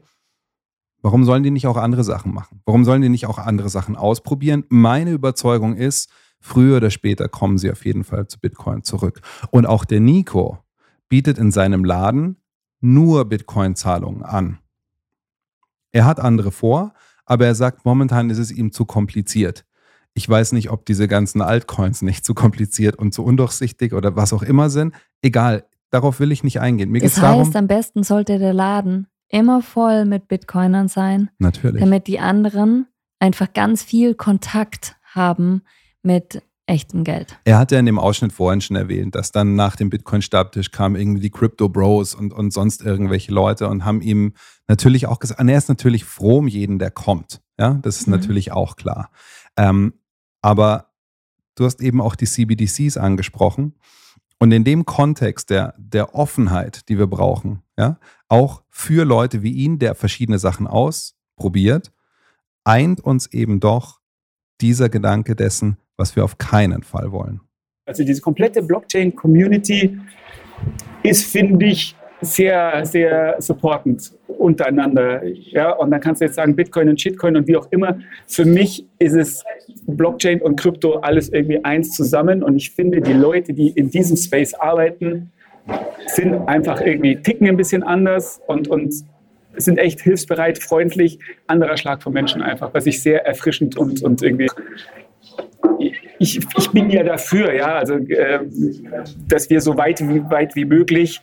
[1.01, 2.61] warum sollen die nicht auch andere Sachen machen?
[2.66, 4.63] Warum sollen die nicht auch andere Sachen ausprobieren?
[4.70, 6.09] Meine Überzeugung ist,
[6.39, 9.22] früher oder später kommen sie auf jeden Fall zu Bitcoin zurück.
[9.51, 10.59] Und auch der Nico
[11.09, 12.38] bietet in seinem Laden
[12.82, 14.59] nur Bitcoin-Zahlungen an.
[15.91, 16.93] Er hat andere vor,
[17.26, 19.66] aber er sagt, momentan ist es ihm zu kompliziert.
[20.13, 24.34] Ich weiß nicht, ob diese ganzen Altcoins nicht zu kompliziert und zu undurchsichtig oder was
[24.34, 24.93] auch immer sind.
[25.22, 26.89] Egal, darauf will ich nicht eingehen.
[26.91, 31.29] Mir Das geht's darum, heißt, am besten sollte der Laden immer voll mit Bitcoinern sein,
[31.39, 31.81] natürlich.
[31.81, 32.87] damit die anderen
[33.19, 35.61] einfach ganz viel Kontakt haben
[36.03, 37.37] mit echtem Geld.
[37.45, 40.95] Er hat ja in dem Ausschnitt vorhin schon erwähnt, dass dann nach dem Bitcoin-Stabtisch kamen
[40.95, 44.33] irgendwie die Crypto Bros und, und sonst irgendwelche Leute und haben ihm
[44.67, 47.41] natürlich auch gesagt, und er ist natürlich froh um jeden, der kommt.
[47.59, 48.13] Ja, das ist Mhm.
[48.15, 49.09] natürlich auch klar.
[49.57, 49.93] Ähm,
[50.41, 50.91] aber
[51.55, 53.73] du hast eben auch die CBDCs angesprochen.
[54.39, 59.51] Und in dem Kontext der, der Offenheit, die wir brauchen, ja, auch für Leute wie
[59.51, 61.91] ihn, der verschiedene Sachen ausprobiert,
[62.63, 64.01] eint uns eben doch
[64.61, 67.41] dieser Gedanke dessen, was wir auf keinen Fall wollen.
[67.86, 69.99] Also diese komplette Blockchain-Community
[71.03, 75.24] ist, finde ich, sehr, sehr supportend untereinander.
[75.26, 77.99] Ja, und dann kannst du jetzt sagen, Bitcoin und Shitcoin und wie auch immer.
[78.28, 79.43] Für mich ist es
[79.86, 82.43] Blockchain und Krypto alles irgendwie eins zusammen.
[82.43, 85.32] Und ich finde, die Leute, die in diesem Space arbeiten,
[86.07, 88.93] sind einfach irgendwie ticken ein bisschen anders und, und
[89.57, 94.22] sind echt hilfsbereit, freundlich, anderer Schlag von Menschen einfach, was ich sehr erfrischend und, und
[94.22, 94.47] irgendwie
[96.20, 98.39] ich, ich bin ja dafür, ja, also, äh,
[99.28, 101.22] dass wir so weit weit wie möglich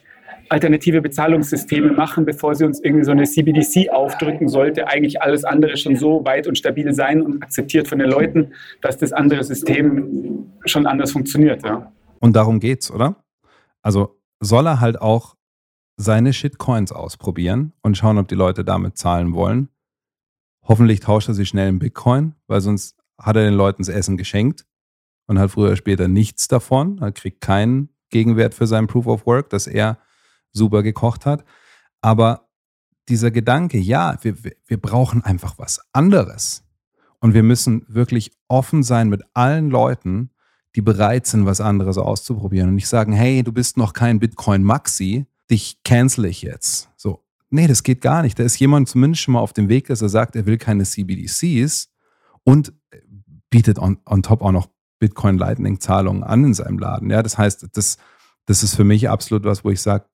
[0.53, 5.78] alternative Bezahlungssysteme machen, bevor sie uns irgendwie so eine CBDC aufdrücken, sollte eigentlich alles andere
[5.78, 10.53] schon so weit und stabil sein und akzeptiert von den Leuten, dass das andere System
[10.66, 11.64] schon anders funktioniert.
[11.64, 11.90] Ja.
[12.20, 13.16] Und darum geht's, oder?
[13.80, 15.36] Also soll er halt auch
[15.96, 19.70] seine Shitcoins ausprobieren und schauen, ob die Leute damit zahlen wollen.
[20.68, 24.18] Hoffentlich tauscht er sie schnell in Bitcoin, weil sonst hat er den Leuten das Essen
[24.18, 24.66] geschenkt
[25.26, 26.98] und hat früher oder später nichts davon.
[26.98, 29.98] Er kriegt keinen Gegenwert für sein Proof of Work, das er
[30.53, 31.44] super gekocht hat.
[32.00, 32.48] Aber
[33.09, 36.64] dieser Gedanke, ja, wir, wir- brauchen einfach was anderes.
[37.20, 40.30] Und wir müssen wirklich offen sein mit allen Leuten,
[40.74, 44.62] die bereit sind, was anderes auszuprobieren und nicht sagen, hey, du bist noch kein Bitcoin
[44.64, 46.88] Maxi, dich cancel ich jetzt.
[46.96, 48.38] So, nee, das geht gar nicht.
[48.38, 50.84] Da ist jemand zumindest schon mal auf dem Weg, dass er sagt, er will keine
[50.84, 51.90] CBDCs
[52.44, 52.72] und
[53.50, 57.11] bietet on, on top auch noch Bitcoin Lightning Zahlungen an in seinem Laden.
[57.11, 57.98] Ja, das heißt, das,
[58.46, 60.07] das ist für mich absolut was, wo ich sage,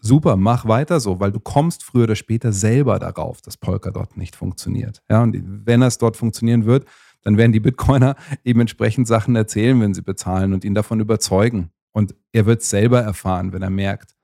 [0.00, 4.36] super, mach weiter so, weil du kommst früher oder später selber darauf, dass Polkadot nicht
[4.36, 5.02] funktioniert.
[5.08, 5.36] Ja, und
[5.66, 6.86] wenn es dort funktionieren wird,
[7.22, 11.70] dann werden die Bitcoiner eben entsprechend Sachen erzählen, wenn sie bezahlen und ihn davon überzeugen.
[11.92, 14.16] Und er wird selber erfahren, wenn er merkt,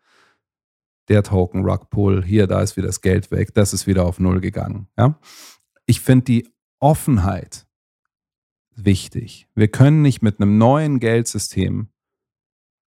[1.08, 4.40] der Token, Rugpull, hier, da ist wieder das Geld weg, das ist wieder auf Null
[4.40, 4.88] gegangen.
[4.98, 5.18] Ja?
[5.86, 6.48] Ich finde die
[6.80, 7.66] Offenheit
[8.74, 9.48] wichtig.
[9.54, 11.88] Wir können nicht mit einem neuen Geldsystem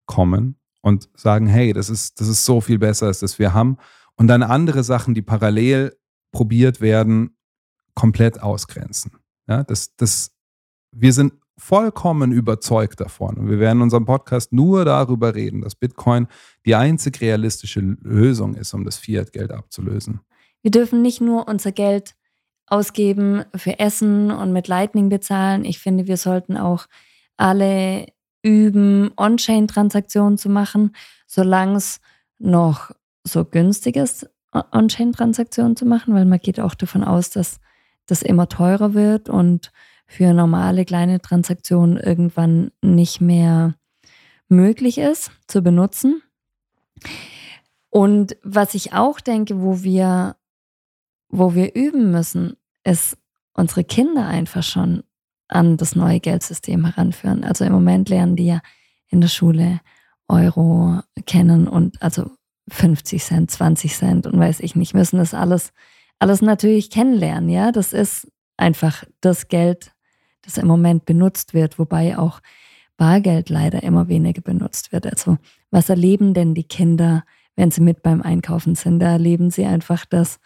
[0.05, 3.77] kommen und sagen, hey, das ist, das ist so viel besser, als das wir haben.
[4.15, 5.95] Und dann andere Sachen, die parallel
[6.31, 7.37] probiert werden,
[7.95, 9.11] komplett ausgrenzen.
[9.47, 10.31] Ja, das, das,
[10.91, 13.37] wir sind vollkommen überzeugt davon.
[13.37, 16.27] Und wir werden in unserem Podcast nur darüber reden, dass Bitcoin
[16.65, 20.21] die einzig realistische Lösung ist, um das Fiat-Geld abzulösen.
[20.61, 22.15] Wir dürfen nicht nur unser Geld
[22.67, 25.65] ausgeben für Essen und mit Lightning bezahlen.
[25.65, 26.85] Ich finde, wir sollten auch
[27.37, 28.07] alle
[28.41, 30.95] üben, On-Chain-Transaktionen zu machen,
[31.27, 31.99] solange es
[32.37, 32.91] noch
[33.23, 37.59] so günstig ist, On-Chain-Transaktionen zu machen, weil man geht auch davon aus, dass
[38.05, 39.71] das immer teurer wird und
[40.07, 43.75] für normale kleine Transaktionen irgendwann nicht mehr
[44.47, 46.23] möglich ist zu benutzen.
[47.91, 50.35] Und was ich auch denke, wo wir,
[51.29, 53.17] wo wir üben müssen, ist
[53.53, 55.03] unsere Kinder einfach schon
[55.49, 57.43] an das neue Geldsystem heranführen.
[57.43, 58.61] Also im Moment lernen die ja
[59.07, 59.81] in der Schule
[60.27, 62.31] Euro kennen und also
[62.69, 65.73] 50 Cent, 20 Cent und weiß ich nicht, müssen das alles,
[66.19, 67.49] alles natürlich kennenlernen.
[67.49, 69.91] Ja, das ist einfach das Geld,
[70.43, 72.41] das im Moment benutzt wird, wobei auch
[72.97, 75.07] Bargeld leider immer weniger benutzt wird.
[75.07, 75.37] Also
[75.71, 77.23] was erleben denn die Kinder,
[77.55, 78.99] wenn sie mit beim Einkaufen sind?
[78.99, 80.39] Da erleben sie einfach, dass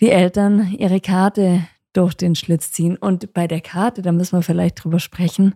[0.00, 2.96] die Eltern ihre Karte durch den Schlitz ziehen.
[2.96, 5.54] Und bei der Karte, da müssen wir vielleicht drüber sprechen,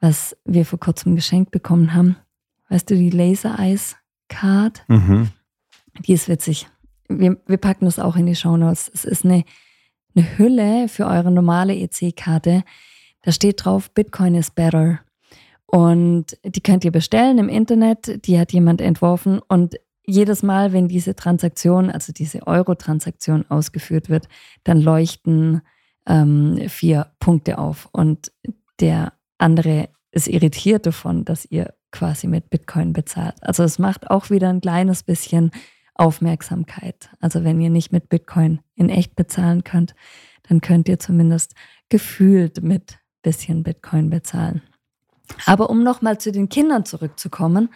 [0.00, 2.16] was wir vor kurzem geschenkt bekommen haben.
[2.68, 3.96] Weißt du, die Laser Eyes
[4.28, 4.84] Card?
[4.88, 5.30] Mhm.
[6.06, 6.68] Die ist witzig.
[7.08, 8.90] Wir, wir packen das auch in die Shownotes.
[8.92, 9.44] Es ist eine,
[10.14, 12.64] eine Hülle für eure normale EC-Karte.
[13.22, 15.00] Da steht drauf, Bitcoin is better.
[15.66, 18.26] Und die könnt ihr bestellen im Internet.
[18.26, 19.40] Die hat jemand entworfen.
[19.48, 19.76] Und
[20.06, 24.28] jedes Mal, wenn diese Transaktion, also diese Euro-Transaktion ausgeführt wird,
[24.64, 25.62] dann leuchten
[26.06, 27.88] ähm, vier Punkte auf.
[27.92, 28.32] Und
[28.80, 33.36] der andere ist irritiert davon, dass ihr quasi mit Bitcoin bezahlt.
[33.40, 35.50] Also es macht auch wieder ein kleines bisschen
[35.94, 37.10] Aufmerksamkeit.
[37.20, 39.94] Also wenn ihr nicht mit Bitcoin in echt bezahlen könnt,
[40.48, 41.54] dann könnt ihr zumindest
[41.88, 44.62] gefühlt mit bisschen Bitcoin bezahlen.
[45.46, 47.70] Aber um nochmal zu den Kindern zurückzukommen,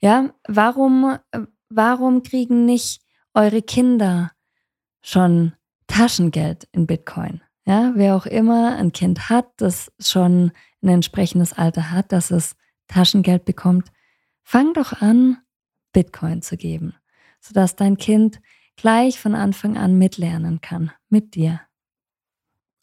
[0.00, 1.16] ja, warum,
[1.68, 4.32] warum kriegen nicht eure Kinder
[5.02, 5.52] schon
[5.86, 7.40] Taschengeld in Bitcoin?
[7.66, 10.52] Ja, wer auch immer ein Kind hat, das schon
[10.82, 12.54] ein entsprechendes Alter hat, dass es
[12.86, 13.90] Taschengeld bekommt,
[14.42, 15.38] fang doch an,
[15.92, 16.94] Bitcoin zu geben,
[17.40, 18.40] sodass dein Kind
[18.76, 21.60] gleich von Anfang an mitlernen kann, mit dir.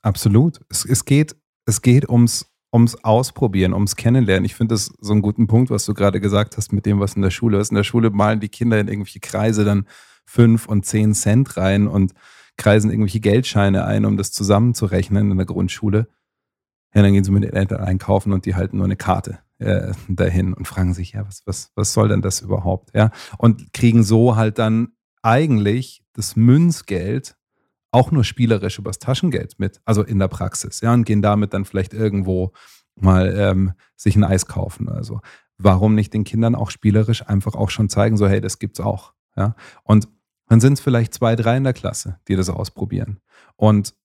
[0.01, 0.59] Absolut.
[0.69, 4.43] Es, es, geht, es geht ums, ums Ausprobieren, ums Kennenlernen.
[4.43, 7.15] Ich finde das so einen guten Punkt, was du gerade gesagt hast mit dem, was
[7.15, 7.69] in der Schule ist.
[7.69, 9.87] In der Schule malen die Kinder in irgendwelche Kreise dann
[10.25, 12.13] fünf und zehn Cent rein und
[12.57, 16.07] kreisen irgendwelche Geldscheine ein, um das zusammenzurechnen in der Grundschule.
[16.93, 19.93] Ja, dann gehen sie mit den Eltern einkaufen und die halten nur eine Karte äh,
[20.07, 22.93] dahin und fragen sich, ja, was, was, was soll denn das überhaupt?
[22.93, 24.89] Ja, und kriegen so halt dann
[25.21, 27.35] eigentlich das Münzgeld
[27.91, 31.65] auch nur spielerisch übers Taschengeld mit, also in der Praxis, ja, und gehen damit dann
[31.65, 32.51] vielleicht irgendwo
[32.95, 35.21] mal ähm, sich ein Eis kaufen oder so.
[35.57, 39.13] Warum nicht den Kindern auch spielerisch einfach auch schon zeigen, so, hey, das gibt's auch,
[39.35, 39.55] ja.
[39.83, 40.07] Und
[40.53, 43.19] dann sind es vielleicht zwei, drei in der Klasse, die das ausprobieren
[43.55, 43.95] und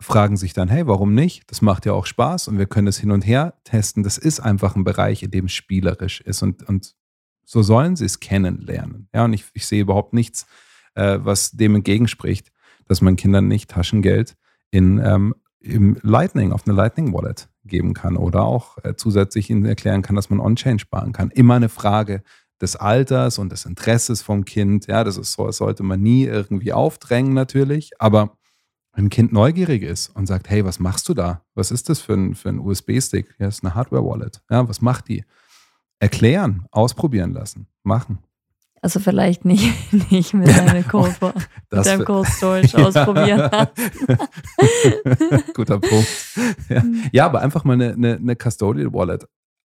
[0.00, 1.50] fragen sich dann, hey, warum nicht?
[1.50, 4.04] Das macht ja auch Spaß und wir können es hin und her testen.
[4.04, 6.94] Das ist einfach ein Bereich, in dem es spielerisch ist und, und
[7.44, 9.08] so sollen sie es kennenlernen.
[9.12, 10.46] Ja, und ich, ich sehe überhaupt nichts,
[10.94, 12.52] äh, was dem entgegenspricht,
[12.86, 14.36] dass man Kindern nicht Taschengeld
[14.70, 19.64] in ähm, im Lightning, auf eine Lightning Wallet geben kann oder auch äh, zusätzlich ihnen
[19.64, 21.32] erklären kann, dass man On-Chain sparen kann.
[21.32, 22.22] Immer eine Frage
[22.60, 24.86] des Alters und des Interesses vom Kind.
[24.86, 28.36] Ja, das ist so, das sollte man nie irgendwie aufdrängen natürlich, aber
[28.92, 31.42] wenn ein Kind neugierig ist und sagt, hey, was machst du da?
[31.54, 33.34] Was ist das für ein, für ein USB-Stick?
[33.38, 34.42] Ja, ist eine Hardware-Wallet.
[34.50, 35.24] Ja, was macht die?
[36.00, 38.18] Erklären, ausprobieren lassen, machen.
[38.80, 39.72] Also vielleicht nicht,
[40.10, 41.14] nicht mit deinem Code,
[41.70, 43.50] mit deinem Code Storage ausprobieren.
[45.54, 46.08] Guter Punkt.
[46.68, 46.82] Ja.
[47.12, 49.26] ja, aber einfach mal eine, eine, eine Custodial Wallet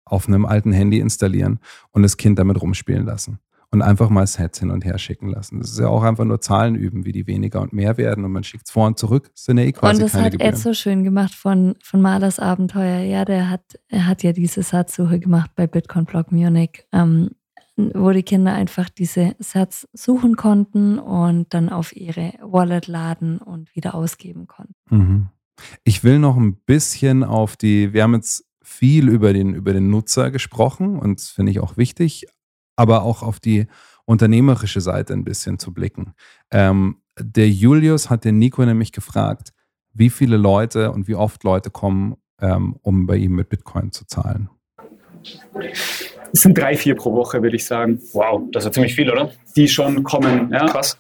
[0.10, 1.60] auf einem alten Handy installieren
[1.91, 3.39] und das Kind damit rumspielen lassen.
[3.72, 5.60] Und einfach mal Sets hin und her schicken lassen.
[5.60, 8.32] Das ist ja auch einfach nur Zahlen üben, wie die weniger und mehr werden und
[8.32, 9.30] man schickt es vor und zurück.
[9.36, 10.53] Das sind ja eh quasi Und das keine hat Gebühren.
[10.53, 13.01] Ed so schön gemacht von, von Malers Abenteuer.
[13.01, 17.30] Ja, der hat, er hat ja diese Satzsuche gemacht bei Bitcoin Blog Munich, ähm,
[17.76, 23.76] wo die Kinder einfach diese Satz suchen konnten und dann auf ihre Wallet laden und
[23.76, 24.74] wieder ausgeben konnten.
[24.89, 25.28] Mhm.
[25.84, 29.89] Ich will noch ein bisschen auf die, wir haben jetzt viel über den, über den
[29.89, 32.28] Nutzer gesprochen und das finde ich auch wichtig,
[32.76, 33.67] aber auch auf die
[34.05, 36.13] unternehmerische Seite ein bisschen zu blicken.
[36.51, 39.53] Ähm, der Julius hat den Nico nämlich gefragt,
[39.93, 44.05] wie viele Leute und wie oft Leute kommen, ähm, um bei ihm mit Bitcoin zu
[44.05, 44.49] zahlen.
[46.32, 47.99] Es sind drei, vier pro Woche, würde ich sagen.
[48.13, 49.32] Wow, das ist ja ziemlich viel, oder?
[49.55, 50.51] Die schon kommen.
[50.51, 50.67] Ja.
[50.67, 50.97] Krass.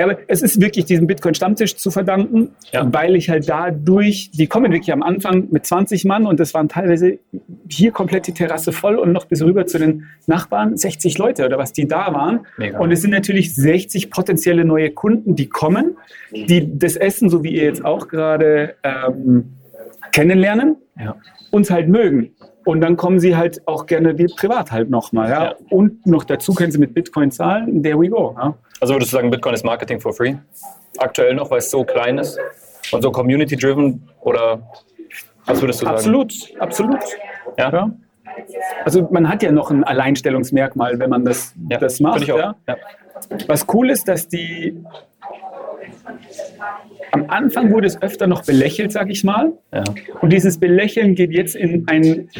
[0.00, 2.86] Aber es ist wirklich diesem Bitcoin-Stammtisch zu verdanken, Ja.
[2.92, 6.68] weil ich halt dadurch, die kommen wirklich am Anfang mit 20 Mann und das waren
[6.68, 7.18] teilweise
[7.68, 11.58] hier komplett die Terrasse voll und noch bis rüber zu den Nachbarn 60 Leute oder
[11.58, 12.40] was die da waren.
[12.56, 12.78] Mega.
[12.78, 15.96] Und es sind natürlich 60 potenzielle neue Kunden, die kommen,
[16.32, 19.52] die das Essen, so wie ihr jetzt auch gerade ähm,
[20.12, 21.16] kennenlernen, Ja.
[21.50, 22.30] uns halt mögen.
[22.64, 25.28] Und dann kommen sie halt auch gerne wie privat halt nochmal.
[25.30, 25.44] Ja?
[25.44, 25.54] Ja.
[25.70, 27.82] Und noch dazu können sie mit Bitcoin zahlen.
[27.82, 28.36] There we go.
[28.38, 28.54] Ja?
[28.82, 30.34] Also würdest du sagen, Bitcoin ist Marketing for free?
[30.98, 32.36] Aktuell noch, weil es so klein ist
[32.90, 34.60] und so community-driven oder
[35.46, 35.96] was würdest du sagen?
[35.98, 36.98] Absolut, absolut.
[37.56, 37.70] Ja?
[37.70, 37.90] Ja.
[38.84, 42.26] Also man hat ja noch ein Alleinstellungsmerkmal, wenn man das, Ja, das macht.
[42.26, 42.56] Ja.
[43.46, 44.76] Was cool ist, dass die
[47.12, 49.52] am Anfang wurde es öfter noch belächelt, sag ich mal.
[50.20, 52.30] Und dieses Belächeln geht jetzt in ein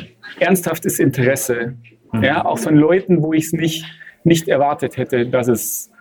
[0.41, 1.75] ernsthaftes Interesse.
[2.11, 2.25] Mhm.
[2.25, 3.85] Ja, auch von Leuten, wo ich es nicht,
[4.25, 5.92] nicht erwartet hätte, dass es,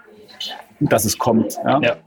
[0.89, 1.57] dass es kommt.
[1.65, 1.79] Ja.
[1.81, 1.97] Ja.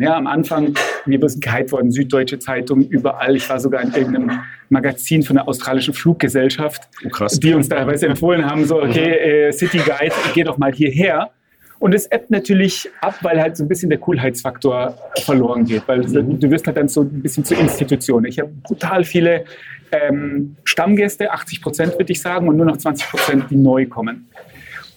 [0.00, 0.72] Ja, am Anfang,
[1.04, 3.36] wir sind gehypt worden, Süddeutsche Zeitung, überall.
[3.36, 8.46] Ich war sogar in irgendeinem Magazin von der australischen Fluggesellschaft, Oh, die uns teilweise empfohlen
[8.46, 11.32] haben, so, okay, äh, City Guide, geh doch mal hierher.
[11.80, 16.00] Und es ebbt natürlich ab, weil halt so ein bisschen der Coolheitsfaktor verloren geht, weil
[16.00, 18.24] du wirst halt dann so ein bisschen zur Institution.
[18.24, 19.44] Ich habe brutal viele
[19.92, 24.28] ähm, Stammgäste, 80 Prozent würde ich sagen, und nur noch 20 Prozent, die neu kommen.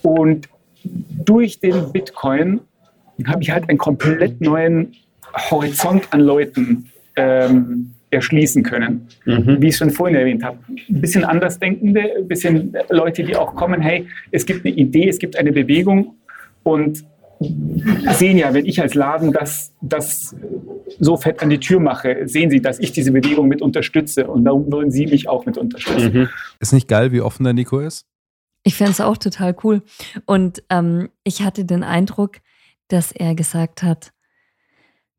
[0.02, 0.48] Und
[1.26, 2.62] durch den Bitcoin
[3.26, 4.94] habe ich halt einen komplett neuen
[5.50, 9.08] Horizont an Leuten ähm, erschließen können.
[9.26, 10.60] Wie ich schon vorhin erwähnt habe.
[10.70, 15.20] Ein bisschen Andersdenkende, ein bisschen Leute, die auch kommen, hey, es gibt eine Idee, es
[15.20, 16.16] gibt eine Bewegung
[16.64, 17.04] und
[18.14, 20.36] sehen ja, wenn ich als Laden das, das
[21.00, 24.46] so fett an die Tür mache, sehen sie, dass ich diese Bewegung mit unterstütze und
[24.46, 26.30] darum wollen sie mich auch mit unterstützen.
[26.60, 28.06] Ist nicht geil, wie offen der Nico ist?
[28.64, 29.82] Ich fände es auch total cool.
[30.26, 32.38] Und ähm, ich hatte den Eindruck,
[32.88, 34.12] dass er gesagt hat,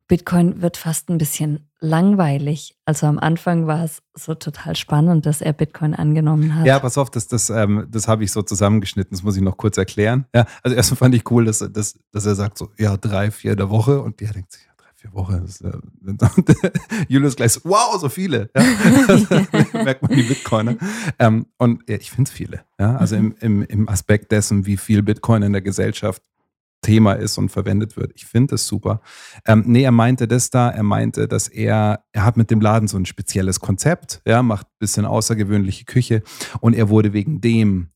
[0.09, 2.75] Bitcoin wird fast ein bisschen langweilig.
[2.87, 6.67] Also am Anfang war es so total spannend, dass er Bitcoin angenommen hat.
[6.67, 9.59] Ja, pass auf, das, das, ähm, das habe ich so zusammengeschnitten, das muss ich noch
[9.59, 10.25] kurz erklären.
[10.35, 13.53] Ja, also erstmal fand ich cool, dass, dass, dass er sagt so, ja, drei, vier
[13.53, 15.43] in der Woche und der denkt sich, ja, drei, vier Wochen.
[15.45, 18.51] Das, äh, Julius gleich so, wow, so viele.
[18.57, 18.63] Ja?
[19.85, 20.77] merkt man die Bitcoiner.
[21.19, 22.65] Ähm, und ja, ich finde es viele.
[22.81, 22.97] Ja?
[22.97, 26.23] Also im, im, im Aspekt dessen, wie viel Bitcoin in der Gesellschaft
[26.81, 28.13] Thema ist und verwendet wird.
[28.15, 29.01] Ich finde es super.
[29.47, 32.89] Ähm, nee, er meinte das da, er meinte, dass er, er hat mit dem Laden
[32.89, 36.23] so ein spezielles Konzept, ja, macht ein bisschen außergewöhnliche Küche
[36.61, 37.89] und er wurde wegen dem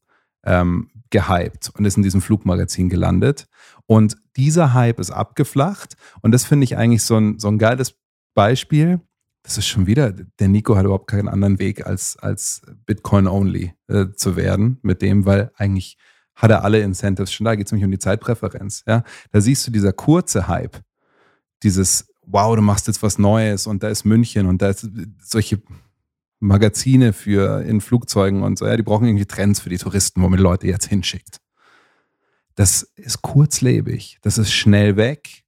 [0.44, 3.46] ähm, gehypt und ist in diesem Flugmagazin gelandet.
[3.86, 7.94] Und dieser Hype ist abgeflacht und das finde ich eigentlich so ein, so ein geiles
[8.34, 9.00] Beispiel.
[9.44, 14.06] Das ist schon wieder, der Nico hat überhaupt keinen anderen Weg als, als Bitcoin-only äh,
[14.14, 15.98] zu werden mit dem, weil eigentlich
[16.42, 17.54] hat er alle Incentives schon da.
[17.54, 18.82] Geht es nämlich um die Zeitpräferenz.
[18.86, 19.04] Ja?
[19.30, 20.82] Da siehst du dieser kurze Hype,
[21.62, 24.88] dieses Wow, du machst jetzt was Neues und da ist München und da ist
[25.20, 25.60] solche
[26.38, 28.66] Magazine für in Flugzeugen und so.
[28.66, 31.40] Ja, die brauchen irgendwie Trends für die Touristen, womit Leute jetzt hinschickt.
[32.54, 35.42] Das ist kurzlebig, das ist schnell weg.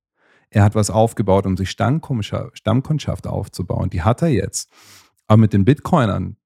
[0.50, 3.90] Er hat was aufgebaut, um sich Stammkundschaft aufzubauen.
[3.90, 4.70] Die hat er jetzt.
[5.26, 6.36] Aber mit den Bitcoinern,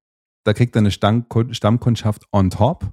[0.45, 2.93] da kriegt er eine Stammkundschaft on top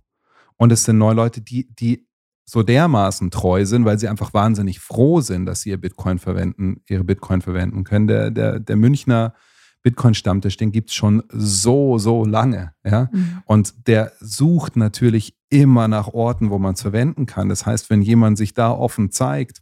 [0.57, 2.07] und es sind neue Leute, die, die
[2.45, 6.81] so dermaßen treu sind, weil sie einfach wahnsinnig froh sind, dass sie ihr Bitcoin verwenden,
[6.87, 8.07] ihre Bitcoin verwenden können.
[8.07, 9.33] Der, der, der Münchner
[9.81, 12.73] Bitcoin-Stammtisch, den gibt es schon so, so lange.
[12.83, 13.09] Ja?
[13.11, 13.43] Mhm.
[13.45, 17.49] Und der sucht natürlich immer nach Orten, wo man es verwenden kann.
[17.49, 19.61] Das heißt, wenn jemand sich da offen zeigt,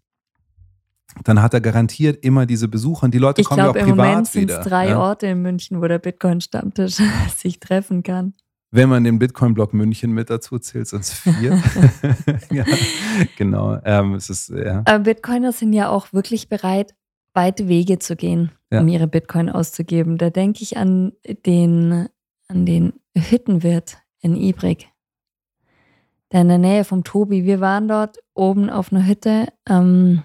[1.24, 3.04] dann hat er garantiert immer diese Besucher.
[3.04, 4.60] Und die Leute ich kommen glaub, ja auch privat im Moment sind wieder.
[4.60, 5.00] es drei ja?
[5.00, 6.98] Orte in München, wo der Bitcoin-Stammtisch
[7.38, 8.34] sich treffen kann.
[8.76, 11.61] Wenn man den Bitcoin-Block München mit dazu zählt, sind es vier.
[12.51, 12.65] ja,
[13.38, 13.78] genau.
[13.86, 14.82] Ähm, es ist, ja.
[14.86, 16.95] Aber Bitcoiner sind ja auch wirklich bereit,
[17.36, 18.82] weite Wege zu gehen, Ja.
[18.82, 20.17] um ihre Bitcoin auszugeben.
[20.17, 21.11] Da denke ich an
[21.45, 22.07] den,
[22.47, 24.89] an den Hüttenwirt in Ibrig,
[26.32, 27.43] der in der Nähe vom Tobi.
[27.45, 30.24] Wir waren dort oben auf einer Hütte ähm,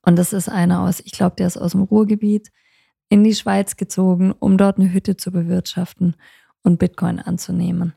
[0.00, 2.50] und das ist einer aus, ich glaube, der ist aus dem Ruhrgebiet,
[3.10, 6.16] in die Schweiz gezogen, um dort eine Hütte zu bewirtschaften
[6.62, 7.94] und Bitcoin anzunehmen.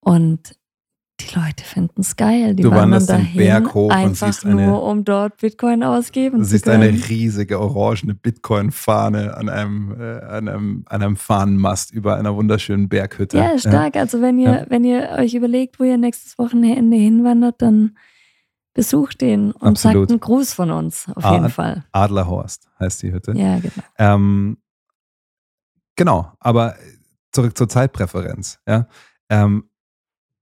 [0.00, 0.56] Und
[1.20, 2.54] die Leute finden es geil.
[2.54, 5.82] Die Du wandern wanderst den Berg hoch und einfach siehst eine- nur, um dort Bitcoin
[5.82, 6.82] ausgeben Du zu siehst können.
[6.82, 12.90] eine riesige orangene Bitcoin-Fahne an einem, äh, an, einem, an einem Fahnenmast über einer wunderschönen
[12.90, 13.38] Berghütte.
[13.38, 13.96] Ja, stark.
[13.96, 14.66] Also wenn ihr, Ja.
[14.68, 17.96] wenn ihr euch überlegt, wo ihr nächstes Wochenende hinwandert, dann
[18.74, 20.02] besucht den und Absolut.
[20.02, 21.86] sagt einen Gruß von uns, auf Ad- jeden Fall.
[21.92, 23.32] Adlerhorst heißt die Hütte.
[23.32, 23.72] Ja, genau.
[23.96, 24.58] Ähm,
[25.96, 26.74] genau, aber
[27.36, 28.58] zurück zur Zeitpräferenz.
[28.66, 28.88] Ja?
[29.30, 29.70] Ähm,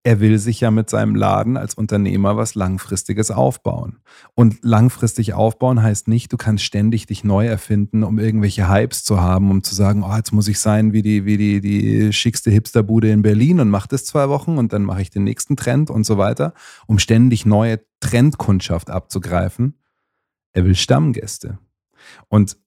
[0.06, 4.00] er will sich ja mit seinem Laden als Unternehmer was Langfristiges aufbauen.
[4.34, 9.22] Und langfristig aufbauen heißt nicht, du kannst ständig dich neu erfinden, um irgendwelche Hypes zu
[9.22, 12.50] haben, um zu sagen, oh, jetzt muss ich sein wie die, wie die, die schickste
[12.50, 15.88] Hipsterbude in Berlin und mach das zwei Wochen und dann mache ich den nächsten Trend
[15.88, 16.52] und so weiter,
[16.86, 19.78] um ständig neue Trendkundschaft abzugreifen.
[20.52, 21.58] Er will Stammgäste.
[22.28, 22.58] Und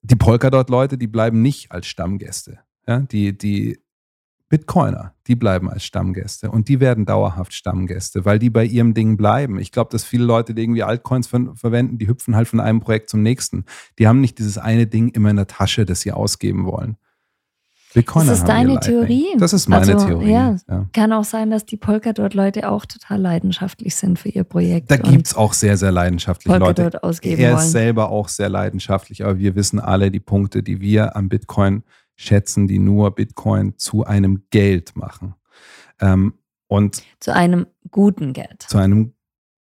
[0.00, 2.60] die Polkadot-Leute, die bleiben nicht als Stammgäste.
[2.88, 3.78] Ja, die, die
[4.48, 9.18] Bitcoiner, die bleiben als Stammgäste und die werden dauerhaft Stammgäste, weil die bei ihrem Ding
[9.18, 9.58] bleiben.
[9.58, 12.80] Ich glaube, dass viele Leute, die irgendwie Altcoins ver verwenden, die hüpfen halt von einem
[12.80, 13.66] Projekt zum nächsten.
[13.98, 16.96] Die haben nicht dieses eine Ding immer in der Tasche, das sie ausgeben wollen.
[17.92, 18.80] Bitcoiner Das ist deine.
[18.80, 19.26] Theorie.
[19.38, 20.30] Das ist meine also, Theorie.
[20.30, 20.86] Ja, ja.
[20.92, 24.90] Kann auch sein, dass die Polkadot-Leute auch total leidenschaftlich sind für ihr Projekt.
[24.90, 27.04] Da gibt es auch sehr, sehr leidenschaftliche Polkadot Leute.
[27.04, 27.64] ausgeben er wollen.
[27.64, 31.82] ist selber auch sehr leidenschaftlich, aber wir wissen alle die Punkte, die wir am Bitcoin
[32.18, 35.34] schätzen, die nur Bitcoin zu einem Geld machen.
[36.00, 36.34] Ähm,
[36.66, 38.62] und Zu einem guten Geld.
[38.68, 39.14] zu einem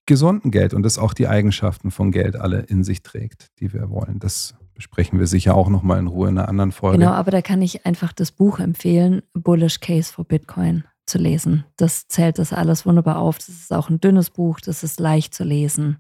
[0.06, 3.90] gesunden Geld und das auch die Eigenschaften von Geld alle in sich trägt, die wir
[3.90, 4.20] wollen.
[4.20, 6.98] Das besprechen wir sicher auch nochmal in Ruhe in einer anderen Folge.
[7.00, 11.66] Genau, aber da kann ich einfach das Buch empfehlen, Bullish Case for Bitcoin zu lesen.
[11.78, 13.38] Das zählt das alles wunderbar auf.
[13.38, 15.98] Das ist auch ein dünnes Buch, das ist leicht zu lesen.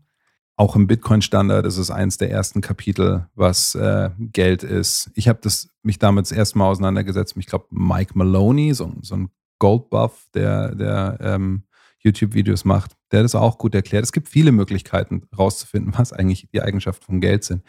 [0.60, 5.12] Auch im Bitcoin-Standard ist es eins der ersten Kapitel, was äh, Geld ist.
[5.14, 5.40] Ich habe
[5.84, 7.36] mich damit das erste Mal auseinandergesetzt.
[7.38, 9.30] Ich glaube, Mike Maloney, so, ein- so ein
[9.60, 11.64] Goldbuff, der, der ähm,
[12.00, 14.04] YouTube-Videos macht, der das auch gut erklärt.
[14.04, 17.62] Es gibt viele Möglichkeiten rauszufinden, was eigentlich die Eigenschaften von Geld sind.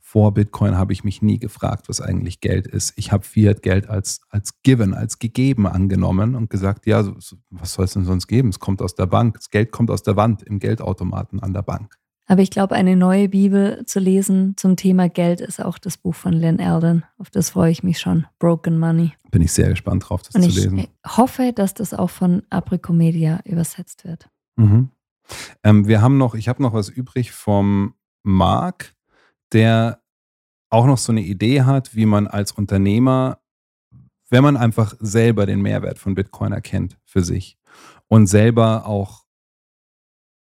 [0.00, 2.92] Vor Bitcoin habe ich mich nie gefragt, was eigentlich Geld ist.
[2.96, 7.04] Ich habe Fiat-Geld als, als given, als gegeben angenommen und gesagt, ja,
[7.50, 8.48] was soll es denn sonst geben?
[8.50, 9.34] Es kommt aus der Bank.
[9.36, 11.96] Das Geld kommt aus der Wand im Geldautomaten an der Bank.
[12.32, 16.14] Aber ich glaube, eine neue Bibel zu lesen zum Thema Geld ist auch das Buch
[16.14, 17.04] von Lynn Alden.
[17.18, 18.26] Auf das freue ich mich schon.
[18.38, 19.12] Broken Money.
[19.30, 20.78] Bin ich sehr gespannt drauf, das Und zu ich lesen.
[20.78, 24.30] äh, hoffe, dass das auch von Apricomedia übersetzt wird.
[24.56, 24.88] Mhm.
[25.62, 28.94] Ähm, wir haben noch, ich habe noch was übrig vom Marc,
[29.52, 30.00] der
[30.70, 33.40] auch noch so eine Idee hat, wie man als Unternehmer,
[34.30, 37.58] wenn man einfach selber den Mehrwert von Bitcoin erkennt für sich
[38.08, 39.21] und selber auch,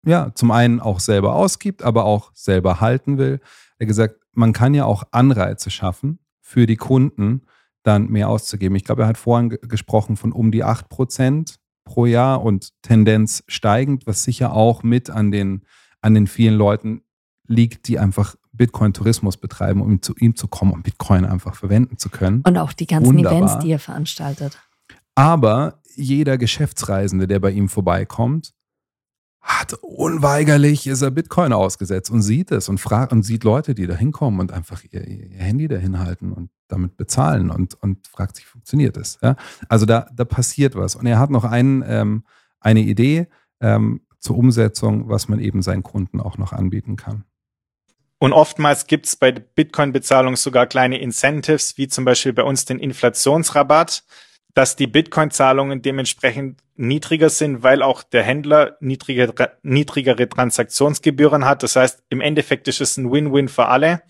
[0.05, 3.41] ja, zum einen auch selber ausgibt, aber auch selber halten will,
[3.79, 7.43] er gesagt, man kann ja auch Anreize schaffen für die Kunden,
[7.83, 8.77] dann mehr auszugeben.
[8.77, 13.43] Ich glaube, er hat vorhin gesprochen von um die 8 Prozent pro Jahr und Tendenz
[13.49, 15.63] steigend, was sicher auch mit an den,
[16.01, 17.03] an den vielen Leuten
[17.47, 22.11] liegt, die einfach Bitcoin-Tourismus betreiben, um zu ihm zu kommen und Bitcoin einfach verwenden zu
[22.11, 22.43] können.
[22.47, 23.39] Und auch die ganzen Wunderbar.
[23.39, 24.59] Events, die er veranstaltet.
[25.15, 28.53] Aber jeder Geschäftsreisende, der bei ihm vorbeikommt,
[29.41, 33.87] hat unweigerlich ist er Bitcoin ausgesetzt und sieht es und fragt und sieht Leute, die
[33.87, 38.37] da hinkommen und einfach ihr, ihr Handy dahin halten und damit bezahlen und, und fragt
[38.37, 39.19] sich, funktioniert es?
[39.23, 39.37] Ja?
[39.69, 40.95] Also da, da passiert was.
[40.95, 42.25] Und er hat noch einen, ähm,
[42.61, 43.29] eine Idee
[43.61, 47.25] ähm, zur Umsetzung, was man eben seinen Kunden auch noch anbieten kann.
[48.19, 52.79] Und oftmals gibt es bei Bitcoin-Bezahlung sogar kleine Incentives, wie zum Beispiel bei uns den
[52.79, 54.05] Inflationsrabatt,
[54.55, 61.63] dass die Bitcoin-Zahlungen dementsprechend niedriger sind, weil auch der Händler niedrigere, niedrigere Transaktionsgebühren hat.
[61.63, 64.03] Das heißt, im Endeffekt ist es ein Win-Win für alle.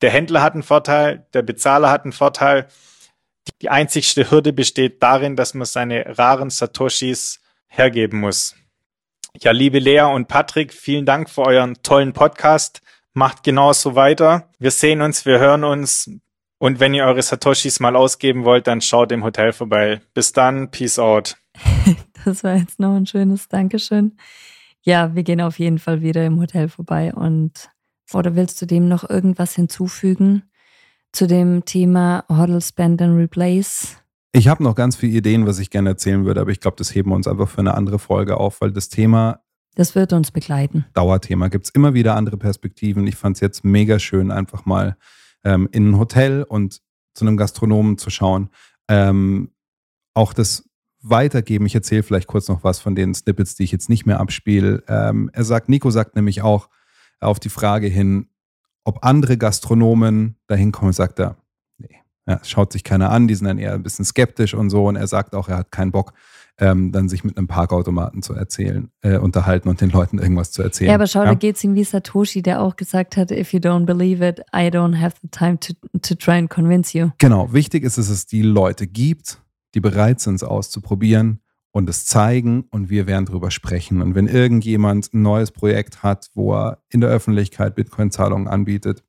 [0.00, 2.68] Der Händler hat einen Vorteil, der Bezahler hat einen Vorteil.
[3.62, 8.54] Die einzigste Hürde besteht darin, dass man seine raren Satoshis hergeben muss.
[9.40, 12.82] Ja, liebe Lea und Patrick, vielen Dank für euren tollen Podcast.
[13.12, 14.48] Macht genauso weiter.
[14.58, 16.10] Wir sehen uns, wir hören uns.
[16.64, 20.00] Und wenn ihr eure Satoshis mal ausgeben wollt, dann schaut im Hotel vorbei.
[20.14, 21.36] Bis dann, peace out.
[22.24, 24.16] Das war jetzt noch ein schönes Dankeschön.
[24.80, 27.12] Ja, wir gehen auf jeden Fall wieder im Hotel vorbei.
[27.12, 27.68] Und
[28.14, 30.44] oder willst du dem noch irgendwas hinzufügen
[31.12, 33.98] zu dem Thema Hodl, Spend and Replace?
[34.32, 36.94] Ich habe noch ganz viele Ideen, was ich gerne erzählen würde, aber ich glaube, das
[36.94, 39.42] heben wir uns einfach für eine andere Folge auf, weil das Thema
[39.74, 40.86] Das wird uns begleiten.
[40.94, 41.48] Dauerthema.
[41.48, 43.06] Gibt es immer wieder andere Perspektiven.
[43.06, 44.96] Ich fand es jetzt mega schön, einfach mal
[45.44, 46.80] ähm, in ein Hotel und
[47.14, 48.50] zu einem Gastronomen zu schauen.
[48.88, 49.50] Ähm,
[50.14, 50.68] auch das
[51.06, 51.66] Weitergeben.
[51.66, 54.82] Ich erzähle vielleicht kurz noch was von den Snippets, die ich jetzt nicht mehr abspiele.
[54.88, 56.70] Ähm, er sagt, Nico sagt nämlich auch
[57.20, 58.28] auf die Frage hin,
[58.84, 61.36] ob andere Gastronomen dahin kommen, sagt er,
[61.78, 64.86] nee, ja, schaut sich keiner an, die sind dann eher ein bisschen skeptisch und so.
[64.86, 66.14] Und er sagt auch, er hat keinen Bock,
[66.58, 70.62] ähm, dann sich mit einem Parkautomaten zu erzählen, äh, unterhalten und den Leuten irgendwas zu
[70.62, 70.90] erzählen.
[70.90, 73.58] Ja, aber schau, da geht es ihm wie Satoshi, der auch gesagt hat, if you
[73.58, 77.10] don't believe it, I don't have the time to, to try and convince you.
[77.18, 79.40] Genau, wichtig ist, dass es die Leute gibt,
[79.74, 81.40] die bereit sind, es auszuprobieren
[81.72, 84.00] und es zeigen und wir werden drüber sprechen.
[84.00, 89.02] Und wenn irgendjemand ein neues Projekt hat, wo er in der Öffentlichkeit Bitcoin-Zahlungen anbietet,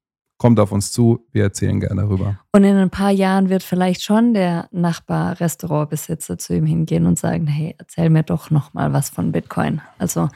[0.46, 2.38] kommt auf uns zu, wir erzählen gerne darüber.
[2.52, 7.48] Und in ein paar Jahren wird vielleicht schon der Nachbar-Restaurantbesitzer zu ihm hingehen und sagen,
[7.48, 9.82] hey, erzähl mir doch noch mal was von Bitcoin.
[9.98, 10.30] Also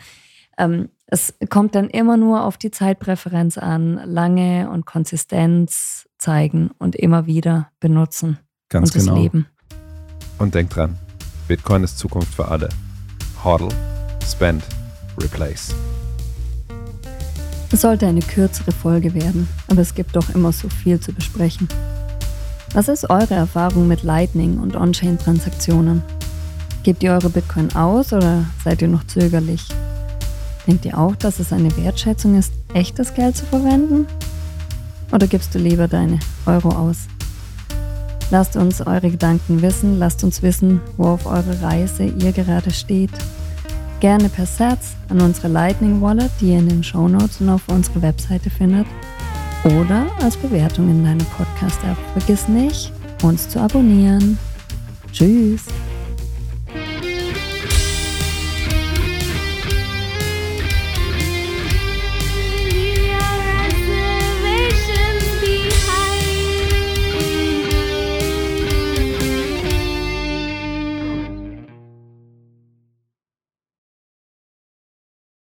[0.57, 6.95] ähm, es kommt dann immer nur auf die Zeitpräferenz an, lange und Konsistenz zeigen und
[6.95, 8.39] immer wieder benutzen
[8.70, 9.16] Ganz und das genau.
[9.16, 9.45] Leben.
[10.39, 10.97] Und denkt dran,
[11.47, 12.70] Bitcoin ist Zukunft für alle.
[13.43, 13.70] Hodl,
[14.26, 14.64] spend,
[15.22, 15.76] replace.
[17.72, 21.67] Es sollte eine kürzere Folge werden, aber es gibt doch immer so viel zu besprechen.
[22.74, 26.01] Was ist eure Erfahrung mit Lightning und On-Chain-Transaktionen?
[26.84, 29.67] Gebt ihr eure Bitcoin aus oder seid ihr noch zögerlich?
[30.65, 34.07] Denkt ihr auch, dass es eine Wertschätzung ist, echtes Geld zu verwenden?
[35.11, 37.07] Oder gibst du lieber deine Euro aus?
[38.32, 43.11] Lasst uns eure Gedanken wissen, lasst uns wissen, wo auf eurer Reise ihr gerade steht.
[44.00, 48.02] Gerne per Satz an unsere Lightning Wallet, die ihr in den Shownotes und auf unserer
[48.02, 48.88] Webseite findet.
[49.66, 51.97] Oder als Bewertung in deiner Podcast-App.
[52.14, 52.93] Vergiss nicht,
[53.24, 54.38] uns zu abonnieren.
[55.12, 55.66] Tschüss!